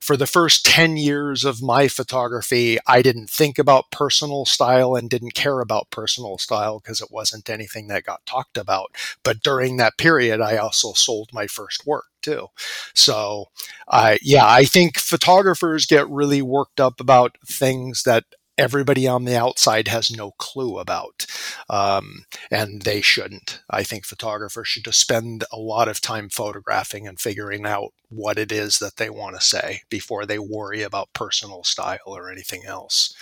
[0.00, 5.10] for the first 10 years of my photography, I didn't think about personal style and
[5.10, 8.94] didn't care about personal style because it wasn't anything that got talked about.
[9.22, 12.48] But during that period, I also sold my first work too.
[12.94, 13.46] So,
[13.88, 18.24] uh, yeah, I think photographers get really worked up about things that
[18.58, 21.24] everybody on the outside has no clue about.
[21.70, 23.62] Um, and they shouldn't.
[23.70, 28.38] I think photographers should just spend a lot of time photographing and figuring out what
[28.38, 32.64] it is that they want to say before they worry about personal style or anything
[32.66, 33.14] else.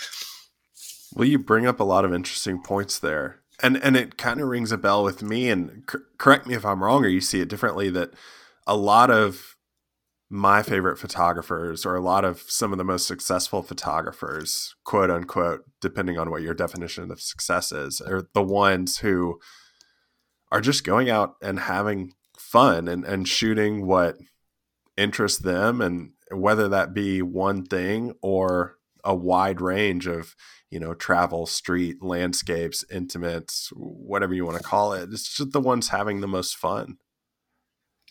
[1.13, 3.39] Well, you bring up a lot of interesting points there.
[3.61, 5.49] And, and it kind of rings a bell with me.
[5.49, 8.11] And correct me if I'm wrong or you see it differently that
[8.67, 9.56] a lot of
[10.29, 15.63] my favorite photographers or a lot of some of the most successful photographers, quote unquote,
[15.79, 19.39] depending on what your definition of success is, are the ones who
[20.51, 24.17] are just going out and having fun and, and shooting what
[24.97, 25.81] interests them.
[25.81, 30.35] And whether that be one thing or a wide range of
[30.69, 35.61] you know travel street landscapes intimates whatever you want to call it it's just the
[35.61, 36.97] ones having the most fun.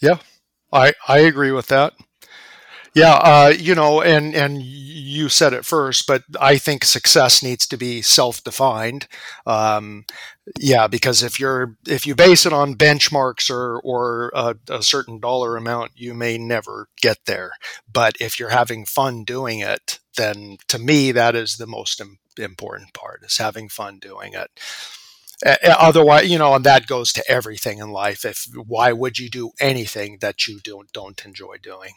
[0.01, 0.19] Yeah
[0.77, 1.95] I I agree with that.
[2.95, 7.67] Yeah, uh, you know, and and you said it first, but I think success needs
[7.67, 9.07] to be self-defined.
[9.47, 10.07] Um,
[10.59, 15.21] yeah, because if you're if you base it on benchmarks or or a, a, certain
[15.21, 17.53] dollar amount, you may never get there.
[17.93, 22.01] But if you're having fun doing it, then to me that is the most
[22.39, 24.51] important part: is having fun doing it
[25.45, 29.51] otherwise you know and that goes to everything in life if why would you do
[29.61, 31.93] anything that you don't don't enjoy doing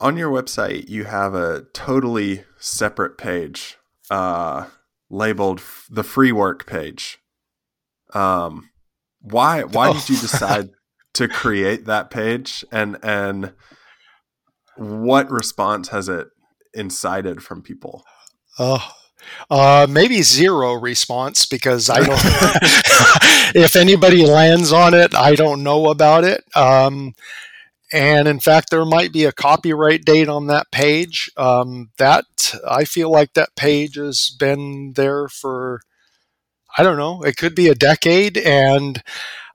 [0.00, 3.78] on your website you have a totally separate page
[4.10, 4.66] uh,
[5.10, 5.60] labeled
[5.90, 7.18] the free work page
[8.12, 8.70] um,
[9.20, 9.94] why why oh.
[9.94, 10.70] did you decide
[11.14, 13.52] to create that page and and
[14.76, 16.28] what response has it
[16.74, 18.04] incited from people?
[18.58, 18.86] Oh,
[19.50, 22.20] uh, maybe zero response because I don't.
[23.54, 26.44] if anybody lands on it, I don't know about it.
[26.54, 27.14] Um,
[27.92, 31.30] and in fact, there might be a copyright date on that page.
[31.36, 35.82] Um, that I feel like that page has been there for,
[36.76, 39.02] I don't know, it could be a decade, and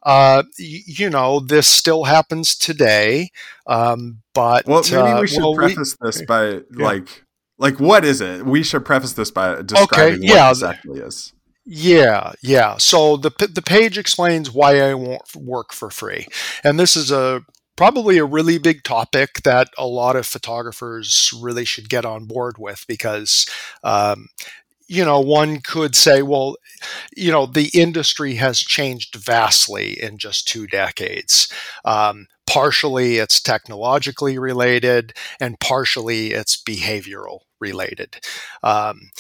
[0.04, 3.32] uh, you know, this still happens today.
[3.68, 6.62] Um, but well, maybe uh, we should well, preface we, this by yeah.
[6.78, 7.26] like,
[7.62, 8.46] like what is it?
[8.46, 11.32] We should preface this by describing okay, yeah, what exactly is.
[11.64, 12.78] Yeah, yeah.
[12.78, 16.26] So the the page explains why I won't work for free,
[16.64, 17.46] and this is a
[17.78, 22.56] probably a really big topic that a lot of photographers really should get on board
[22.58, 23.48] with because
[23.84, 24.28] um,
[24.92, 26.58] you know, one could say, well,
[27.16, 31.48] you know, the industry has changed vastly in just two decades.
[31.86, 38.18] Um, partially it's technologically related, and partially it's behavioral related.
[38.64, 39.12] Um,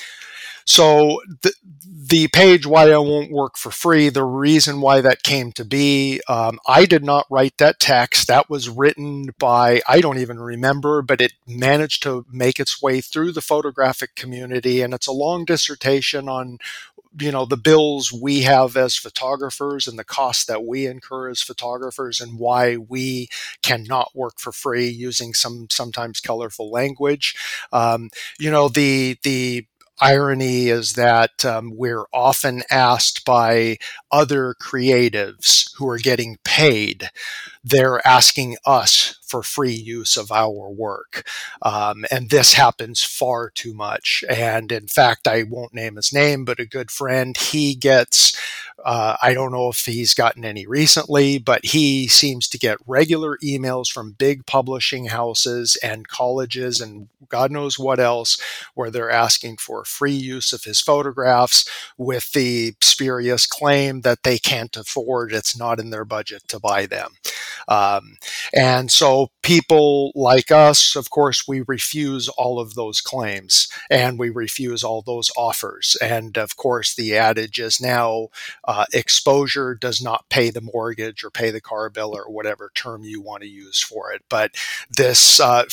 [0.65, 1.53] so the,
[1.85, 6.21] the page why I won't work for free, the reason why that came to be,
[6.27, 8.27] um, I did not write that text.
[8.27, 13.01] That was written by, I don't even remember, but it managed to make its way
[13.01, 14.81] through the photographic community.
[14.81, 16.57] And it's a long dissertation on
[17.19, 21.41] you know the bills we have as photographers and the costs that we incur as
[21.41, 23.27] photographers and why we
[23.61, 27.35] cannot work for free using some sometimes colorful language
[27.73, 28.09] um,
[28.39, 29.65] you know the the
[30.01, 33.77] irony is that um, we're often asked by
[34.11, 37.09] other creatives who are getting paid,
[37.63, 41.25] they're asking us for free use of our work.
[41.61, 44.23] Um, and this happens far too much.
[44.29, 48.37] And in fact, I won't name his name, but a good friend, he gets,
[48.83, 53.37] uh, I don't know if he's gotten any recently, but he seems to get regular
[53.37, 58.39] emails from big publishing houses and colleges and God knows what else,
[58.75, 64.37] where they're asking for free use of his photographs with the spurious claim that they
[64.37, 67.13] can't afford, it's not in their budget to buy them.
[67.67, 68.17] Um,
[68.53, 74.29] and so people like us, of course, we refuse all of those claims and we
[74.29, 75.97] refuse all those offers.
[76.01, 78.27] And of course, the adage is now
[78.65, 83.03] uh, exposure does not pay the mortgage or pay the car bill or whatever term
[83.03, 84.23] you want to use for it.
[84.29, 84.51] But
[84.89, 85.65] this uh,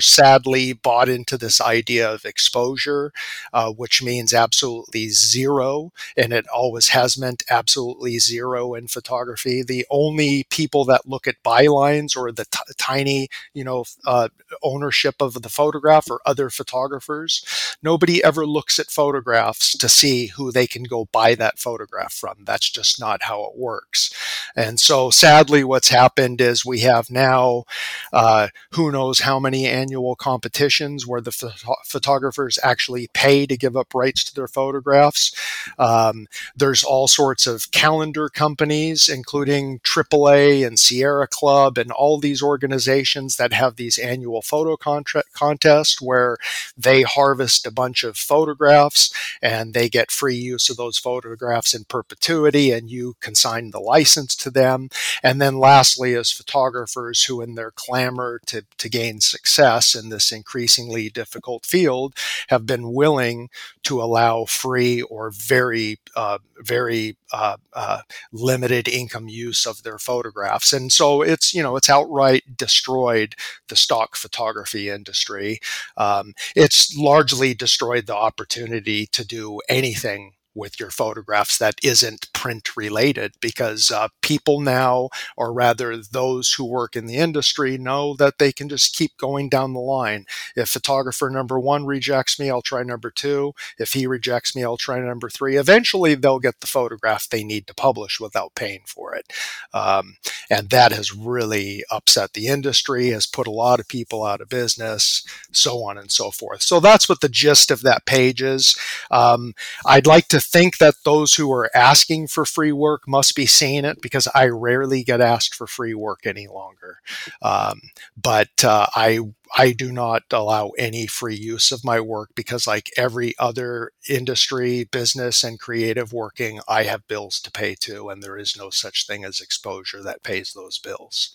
[0.00, 3.12] sadly bought into this idea of exposure,
[3.52, 5.92] uh, which means absolutely zero.
[6.16, 9.62] And it always has meant absolutely zero in photography.
[9.62, 14.28] The only people that look at bylines or the t- tiny, you know, uh,
[14.62, 17.44] ownership of the photograph or other photographers.
[17.82, 22.44] Nobody ever looks at photographs to see who they can go buy that photograph from.
[22.44, 24.12] That's just not how it works.
[24.56, 27.64] And so, sadly, what's happened is we have now
[28.12, 33.76] uh, who knows how many annual competitions where the ph- photographers actually pay to give
[33.76, 35.34] up rights to their photographs.
[35.78, 36.26] Um,
[36.56, 43.36] there's all sorts of calendar companies, including AAA and Sierra Club and all these organizations
[43.36, 46.36] that have these annual photo contra- contests where
[46.76, 49.12] they harvest a bunch of photographs
[49.42, 54.34] and they get free use of those photographs in perpetuity and you consign the license
[54.36, 54.88] to them.
[55.22, 60.32] And then lastly, as photographers who in their clamor to, to gain success in this
[60.32, 62.14] increasingly difficult field
[62.48, 63.50] have been willing
[63.84, 68.00] to allow free or very, uh, very uh, uh,
[68.32, 70.67] limited income use of their photographs.
[70.72, 73.34] And so it's, you know, it's outright destroyed
[73.68, 75.60] the stock photography industry.
[75.96, 82.76] Um, it's largely destroyed the opportunity to do anything with your photographs that isn't print
[82.76, 88.38] related because uh, people now, or rather those who work in the industry, know that
[88.38, 90.24] they can just keep going down the line.
[90.54, 93.54] If photographer number one rejects me, I'll try number two.
[93.76, 95.56] If he rejects me, I'll try number three.
[95.56, 99.32] Eventually, they'll get the photograph they need to publish without paying for it.
[99.74, 100.18] Um,
[100.48, 104.48] and that has really upset the industry, has put a lot of people out of
[104.48, 106.62] business, so on and so forth.
[106.62, 108.78] So that's what the gist of that page is.
[109.10, 113.46] Um, I'd like to think that those who are asking for free work must be
[113.46, 116.98] seeing it because I rarely get asked for free work any longer.
[117.42, 117.80] Um,
[118.20, 119.20] but uh, I
[119.56, 124.84] I do not allow any free use of my work because, like every other industry,
[124.84, 129.06] business, and creative working, I have bills to pay to, and there is no such
[129.06, 131.32] thing as exposure that pays those bills.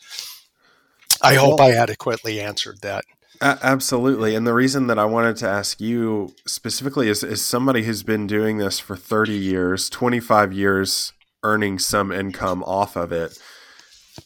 [1.22, 3.06] I hope I adequately answered that.
[3.42, 4.36] Absolutely.
[4.36, 8.28] And the reason that I wanted to ask you specifically is, is somebody who's been
[8.28, 11.14] doing this for 30 years, 25 years,
[11.44, 13.38] earning some income off of it.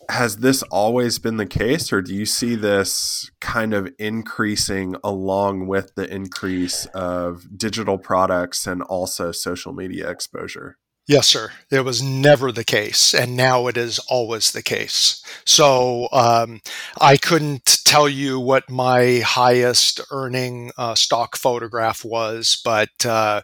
[0.10, 5.68] has this always been the case, or do you see this kind of increasing along
[5.68, 10.78] with the increase of digital products and also social media exposure?
[11.08, 11.52] Yes, sir.
[11.72, 15.24] It was never the case, and now it is always the case.
[15.46, 16.60] So um,
[17.00, 23.42] I couldn't tell you what my highest earning uh, stock photograph was, but uh,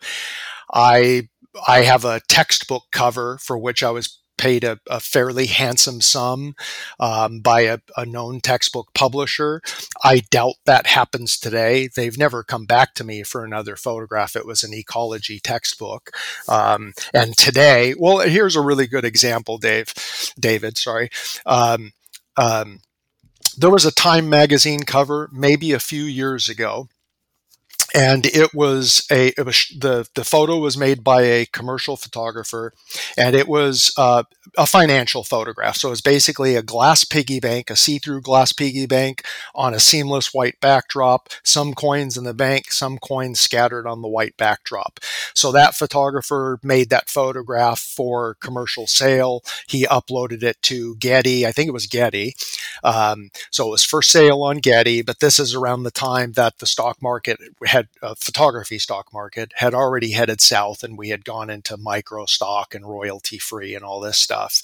[0.73, 1.29] I
[1.67, 6.55] I have a textbook cover for which I was paid a, a fairly handsome sum
[6.99, 9.61] um, by a, a, known textbook publisher.
[10.03, 11.89] I doubt that happens today.
[11.95, 14.35] They've never come back to me for another photograph.
[14.35, 16.11] It was an ecology textbook.
[16.47, 19.93] Um, and today, well, here's a really good example, Dave.
[20.39, 21.09] David, sorry.
[21.45, 21.91] Um,
[22.37, 22.79] um
[23.55, 26.87] there was a Time magazine cover maybe a few years ago
[27.95, 32.73] and it was a it was the the photo was made by a commercial photographer
[33.17, 34.23] and it was uh,
[34.57, 35.77] a financial photograph.
[35.77, 39.23] So it was basically a glass piggy bank a see-through glass piggy bank
[39.53, 44.07] on a seamless white backdrop some coins in the bank some coins scattered on the
[44.07, 44.99] white backdrop.
[45.33, 49.43] So that photographer made that photograph for commercial sale.
[49.67, 52.35] He uploaded it to getty i think it was getty
[52.83, 56.59] um, so it was for sale on getty but this is around the time that
[56.59, 61.25] the stock market had uh, photography stock market had already headed south and we had
[61.25, 64.61] gone into micro stock and royalty free and all this stuff.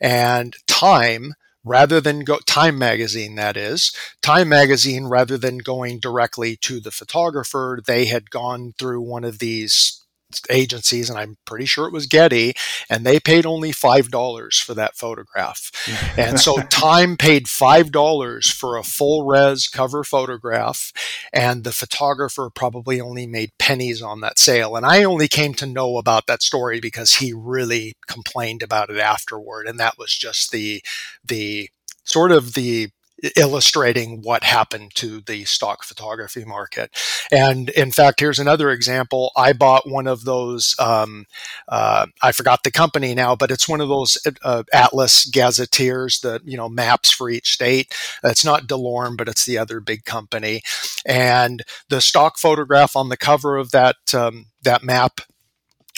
[0.00, 1.34] And time
[1.64, 6.90] rather than go time magazine that is time magazine rather than going directly to the
[6.90, 10.01] photographer they had gone through one of these
[10.50, 12.54] agencies, and I'm pretty sure it was Getty,
[12.88, 15.70] and they paid only five dollars for that photograph.
[16.16, 20.92] and so Time paid five dollars for a full res cover photograph,
[21.32, 24.76] and the photographer probably only made pennies on that sale.
[24.76, 28.98] And I only came to know about that story because he really complained about it
[28.98, 30.82] afterward, and that was just the
[31.24, 31.68] the
[32.04, 32.90] sort of the
[33.36, 36.90] illustrating what happened to the stock photography market.
[37.30, 39.30] And in fact, here's another example.
[39.36, 41.26] I bought one of those, um,
[41.68, 46.40] uh, I forgot the company now, but it's one of those uh, Atlas gazetteers, the,
[46.44, 47.94] you know, maps for each state.
[48.24, 50.62] It's not DeLorme, but it's the other big company.
[51.06, 55.20] And the stock photograph on the cover of that, um, that map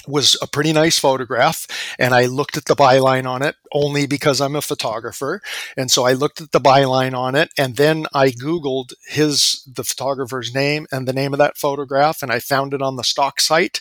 [0.06, 1.66] was a pretty nice photograph
[1.98, 5.42] and I looked at the byline on it only because I'm a photographer.
[5.76, 9.82] And so I looked at the byline on it and then I googled his the
[9.82, 13.40] photographer's name and the name of that photograph and I found it on the stock
[13.40, 13.80] site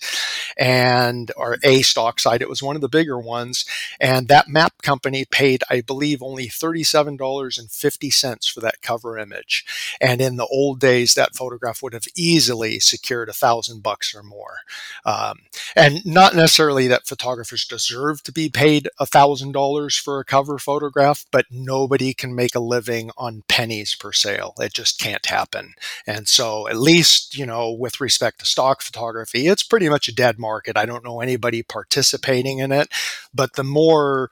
[0.57, 2.41] and or a stock site.
[2.41, 3.65] It was one of the bigger ones
[3.99, 9.63] and that map company paid I believe only $37.50 for that cover image.
[10.01, 14.23] And in the old days that photograph would have easily secured a thousand bucks or
[14.23, 14.61] more.
[15.05, 15.41] Um,
[15.75, 20.57] and not necessarily that photographers deserve to be paid a thousand dollars for a cover
[20.57, 24.53] photograph, but nobody can make a living on pennies per sale.
[24.59, 25.73] It just can't happen.
[26.07, 30.15] And so, at least, you know, with respect to stock photography, it's pretty much a
[30.15, 30.77] dead market.
[30.77, 32.89] I don't know anybody participating in it,
[33.33, 34.29] but the more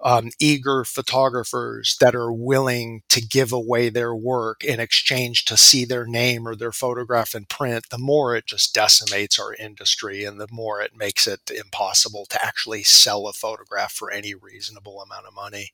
[0.00, 5.84] um, eager photographers that are willing to give away their work in exchange to see
[5.84, 10.40] their name or their photograph in print, the more it just decimates our industry and
[10.40, 15.26] the more it makes it impossible to actually sell a photograph for any reasonable amount
[15.26, 15.72] of money.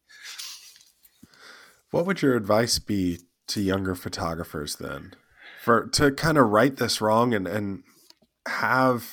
[1.91, 5.15] What would your advice be to younger photographers then?
[5.63, 7.83] For to kind of right this wrong and, and
[8.47, 9.13] have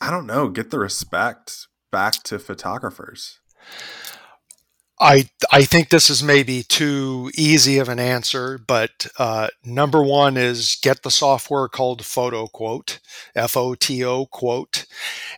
[0.00, 3.38] I don't know, get the respect back to photographers.
[5.00, 10.36] I I think this is maybe too easy of an answer, but uh, number one
[10.36, 12.98] is get the software called FotoQuote,
[13.34, 14.86] F O T O quote,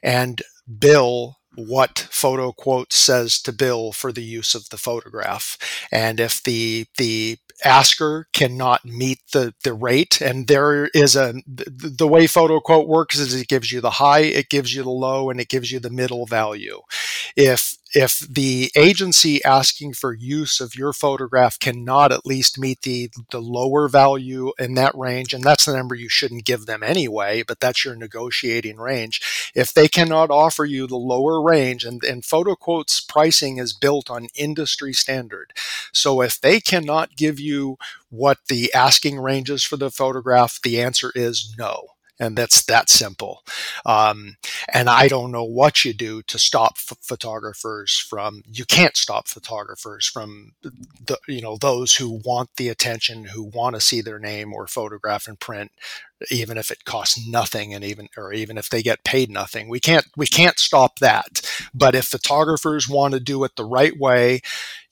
[0.03, 0.43] and
[0.79, 5.57] bill what FotoQuote says to bill for the use of the photograph.
[5.91, 10.21] And if the the asker cannot meet the, the rate.
[10.21, 14.49] And there is a, the, way FotoQuote works is it gives you the high, it
[14.49, 16.81] gives you the low, and it gives you the middle value.
[17.35, 23.11] If if the agency asking for use of your photograph cannot at least meet the
[23.31, 27.43] the lower value in that range and that's the number you shouldn't give them anyway
[27.43, 29.51] but that's your negotiating range.
[29.55, 34.29] If they cannot offer you the lower range and, and FotoQuote's pricing is built on
[34.35, 35.55] industry standard.
[35.91, 37.79] So if they cannot give you
[38.11, 42.89] what the asking range is for the photograph the answer is no and that's that
[42.89, 43.43] simple.
[43.85, 44.37] Um,
[44.73, 48.43] and I don't know what you do to stop f- photographers from.
[48.51, 53.75] You can't stop photographers from, the, you know, those who want the attention, who want
[53.75, 55.73] to see their name or photograph in print,
[56.31, 59.69] even if it costs nothing and even or even if they get paid nothing.
[59.69, 61.49] We can't we can't stop that.
[61.75, 64.41] But if photographers want to do it the right way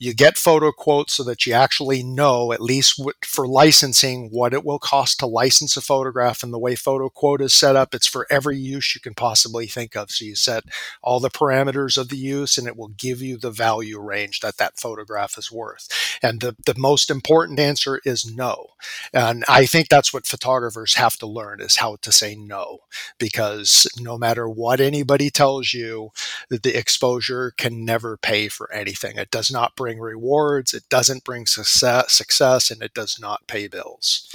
[0.04, 4.78] you get FotoQuotes so that you actually know at least for licensing what it will
[4.78, 7.94] cost to license a photograph and the way FotoQuote is set up.
[7.94, 10.10] It's for every use you can possibly think of.
[10.10, 10.64] So you set
[11.02, 14.58] all the parameters of the use and it will give you the value range that
[14.58, 15.88] that photograph is worth.
[16.22, 18.66] And the, the most important answer is no.
[19.12, 22.78] And i think that's what photographers have have to learn is how to say no
[23.18, 26.10] because no matter what anybody tells you
[26.50, 29.16] the exposure can never pay for anything.
[29.16, 33.68] It does not bring rewards it doesn't bring success, success and it does not pay
[33.68, 34.28] bills.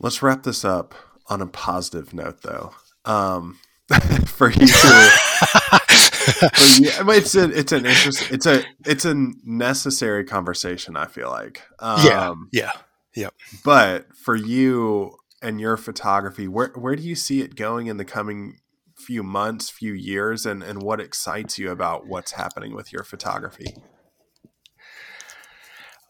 [0.00, 0.94] Let's wrap this up
[1.28, 2.72] on a positive note though.
[3.04, 3.58] Um,
[4.26, 5.10] for you to
[7.08, 11.62] it's a, it's an interest it's a it's a necessary conversation i feel like.
[11.78, 12.72] Um, yeah yeah
[13.18, 13.34] Yep.
[13.64, 18.04] But for you and your photography, where where do you see it going in the
[18.04, 18.60] coming
[18.94, 23.74] few months, few years, and and what excites you about what's happening with your photography?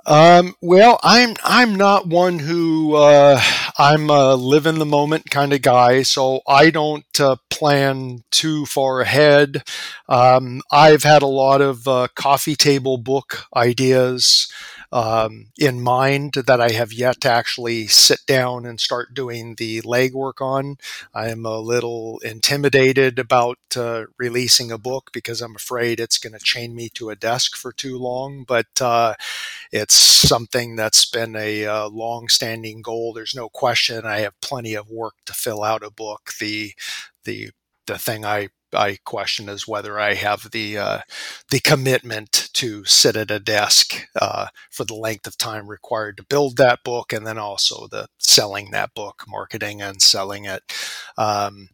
[0.05, 3.41] Um, well, I'm I'm not one who uh,
[3.79, 8.67] I'm a live in the moment kind of guy, so I don't uh, plan too
[8.67, 9.63] far ahead.
[10.11, 14.53] Um, I've had a lot of uh, coffee table book ideas
[14.93, 19.83] um, in mind that I have yet to actually sit down and start doing the
[19.83, 20.77] legwork on.
[21.15, 26.33] I am a little intimidated about uh, releasing a book because I'm afraid it's going
[26.33, 29.15] to chain me to a desk for too long, but uh,
[29.73, 33.13] it's something that's been a uh, long standing goal.
[33.13, 34.05] There's no question.
[34.05, 36.33] I have plenty of work to fill out a book.
[36.41, 36.73] The
[37.25, 37.51] the
[37.87, 41.01] the thing I I question is whether I have the uh,
[41.51, 46.25] the commitment to sit at a desk uh, for the length of time required to
[46.25, 50.63] build that book, and then also the selling that book, marketing and selling it.
[51.17, 51.71] Um,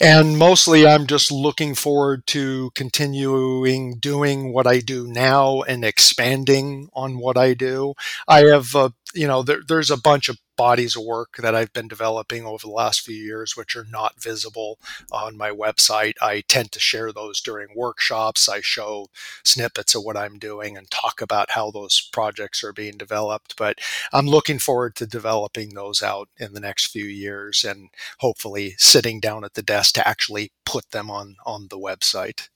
[0.00, 6.88] and mostly, I'm just looking forward to continuing doing what I do now and expanding
[6.94, 7.94] on what I do.
[8.28, 11.72] I have, uh, you know, there, there's a bunch of bodies of work that I've
[11.72, 14.78] been developing over the last few years, which are not visible
[15.12, 16.14] on my website.
[16.20, 18.48] I tend to share those during workshops.
[18.48, 19.08] I show
[19.42, 23.56] snippets of what I'm doing and talk about how those projects are being developed.
[23.56, 23.78] But
[24.12, 29.20] I'm looking forward to developing those out in the next few years and hopefully sitting
[29.20, 32.48] down at the desk to actually put them on, on the website.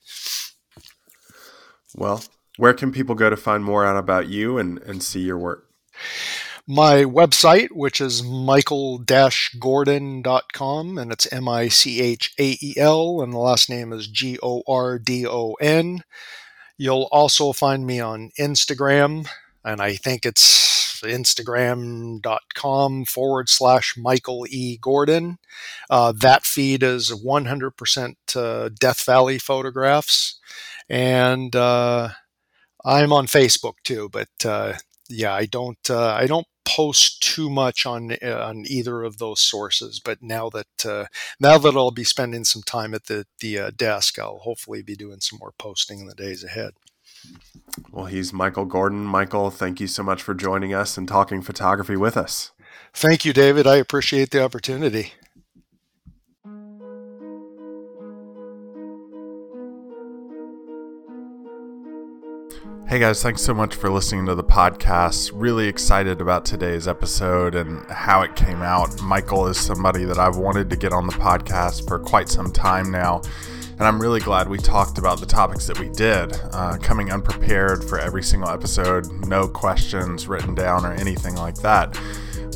[1.97, 2.23] Well,
[2.57, 5.71] where can people go to find more out about you and, and see your work?
[6.69, 16.03] My website, which is michael-gordon.com, and it's M-I-C-H-A-E-L, and the last name is G-O-R-D-O-N.
[16.77, 19.27] You'll also find me on Instagram,
[19.65, 24.77] and I think it's instagram.com forward slash Michael E.
[24.77, 25.39] Gordon.
[25.89, 30.39] Uh, that feed is 100% uh, Death Valley photographs.
[30.89, 32.11] And uh,
[32.85, 34.75] I'm on Facebook too, but uh,
[35.09, 39.41] yeah, I don't uh, I don't post too much on uh, on either of those
[39.41, 40.01] sources.
[40.01, 41.07] But now that uh,
[41.41, 44.95] now that I'll be spending some time at the the uh, desk, I'll hopefully be
[44.95, 46.73] doing some more posting in the days ahead.
[47.91, 49.05] Well, he's Michael Gordon.
[49.05, 52.53] Michael, thank you so much for joining us and talking photography with us.
[52.95, 53.67] Thank you, David.
[53.67, 55.13] I appreciate the opportunity.
[62.89, 65.31] Hey guys, thanks so much for listening to the podcast.
[65.35, 69.03] Really excited about today's episode and how it came out.
[69.03, 72.91] Michael is somebody that I've wanted to get on the podcast for quite some time
[72.91, 73.21] now.
[73.73, 76.33] And I'm really glad we talked about the topics that we did.
[76.51, 81.95] Uh, coming unprepared for every single episode, no questions written down or anything like that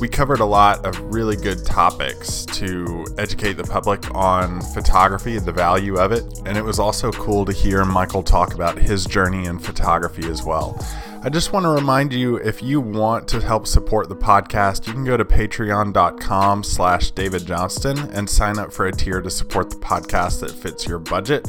[0.00, 5.46] we covered a lot of really good topics to educate the public on photography and
[5.46, 6.24] the value of it.
[6.46, 10.42] And it was also cool to hear Michael talk about his journey in photography as
[10.42, 10.78] well.
[11.24, 14.92] I just want to remind you if you want to help support the podcast, you
[14.92, 19.70] can go to patreon.com slash David Johnston and sign up for a tier to support
[19.70, 21.48] the podcast that fits your budget.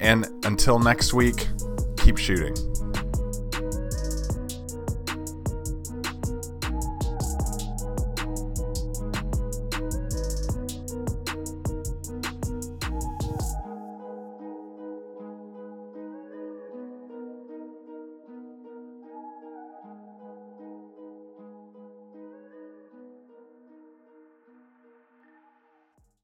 [0.00, 1.48] And until next week,
[1.98, 2.73] keep shooting.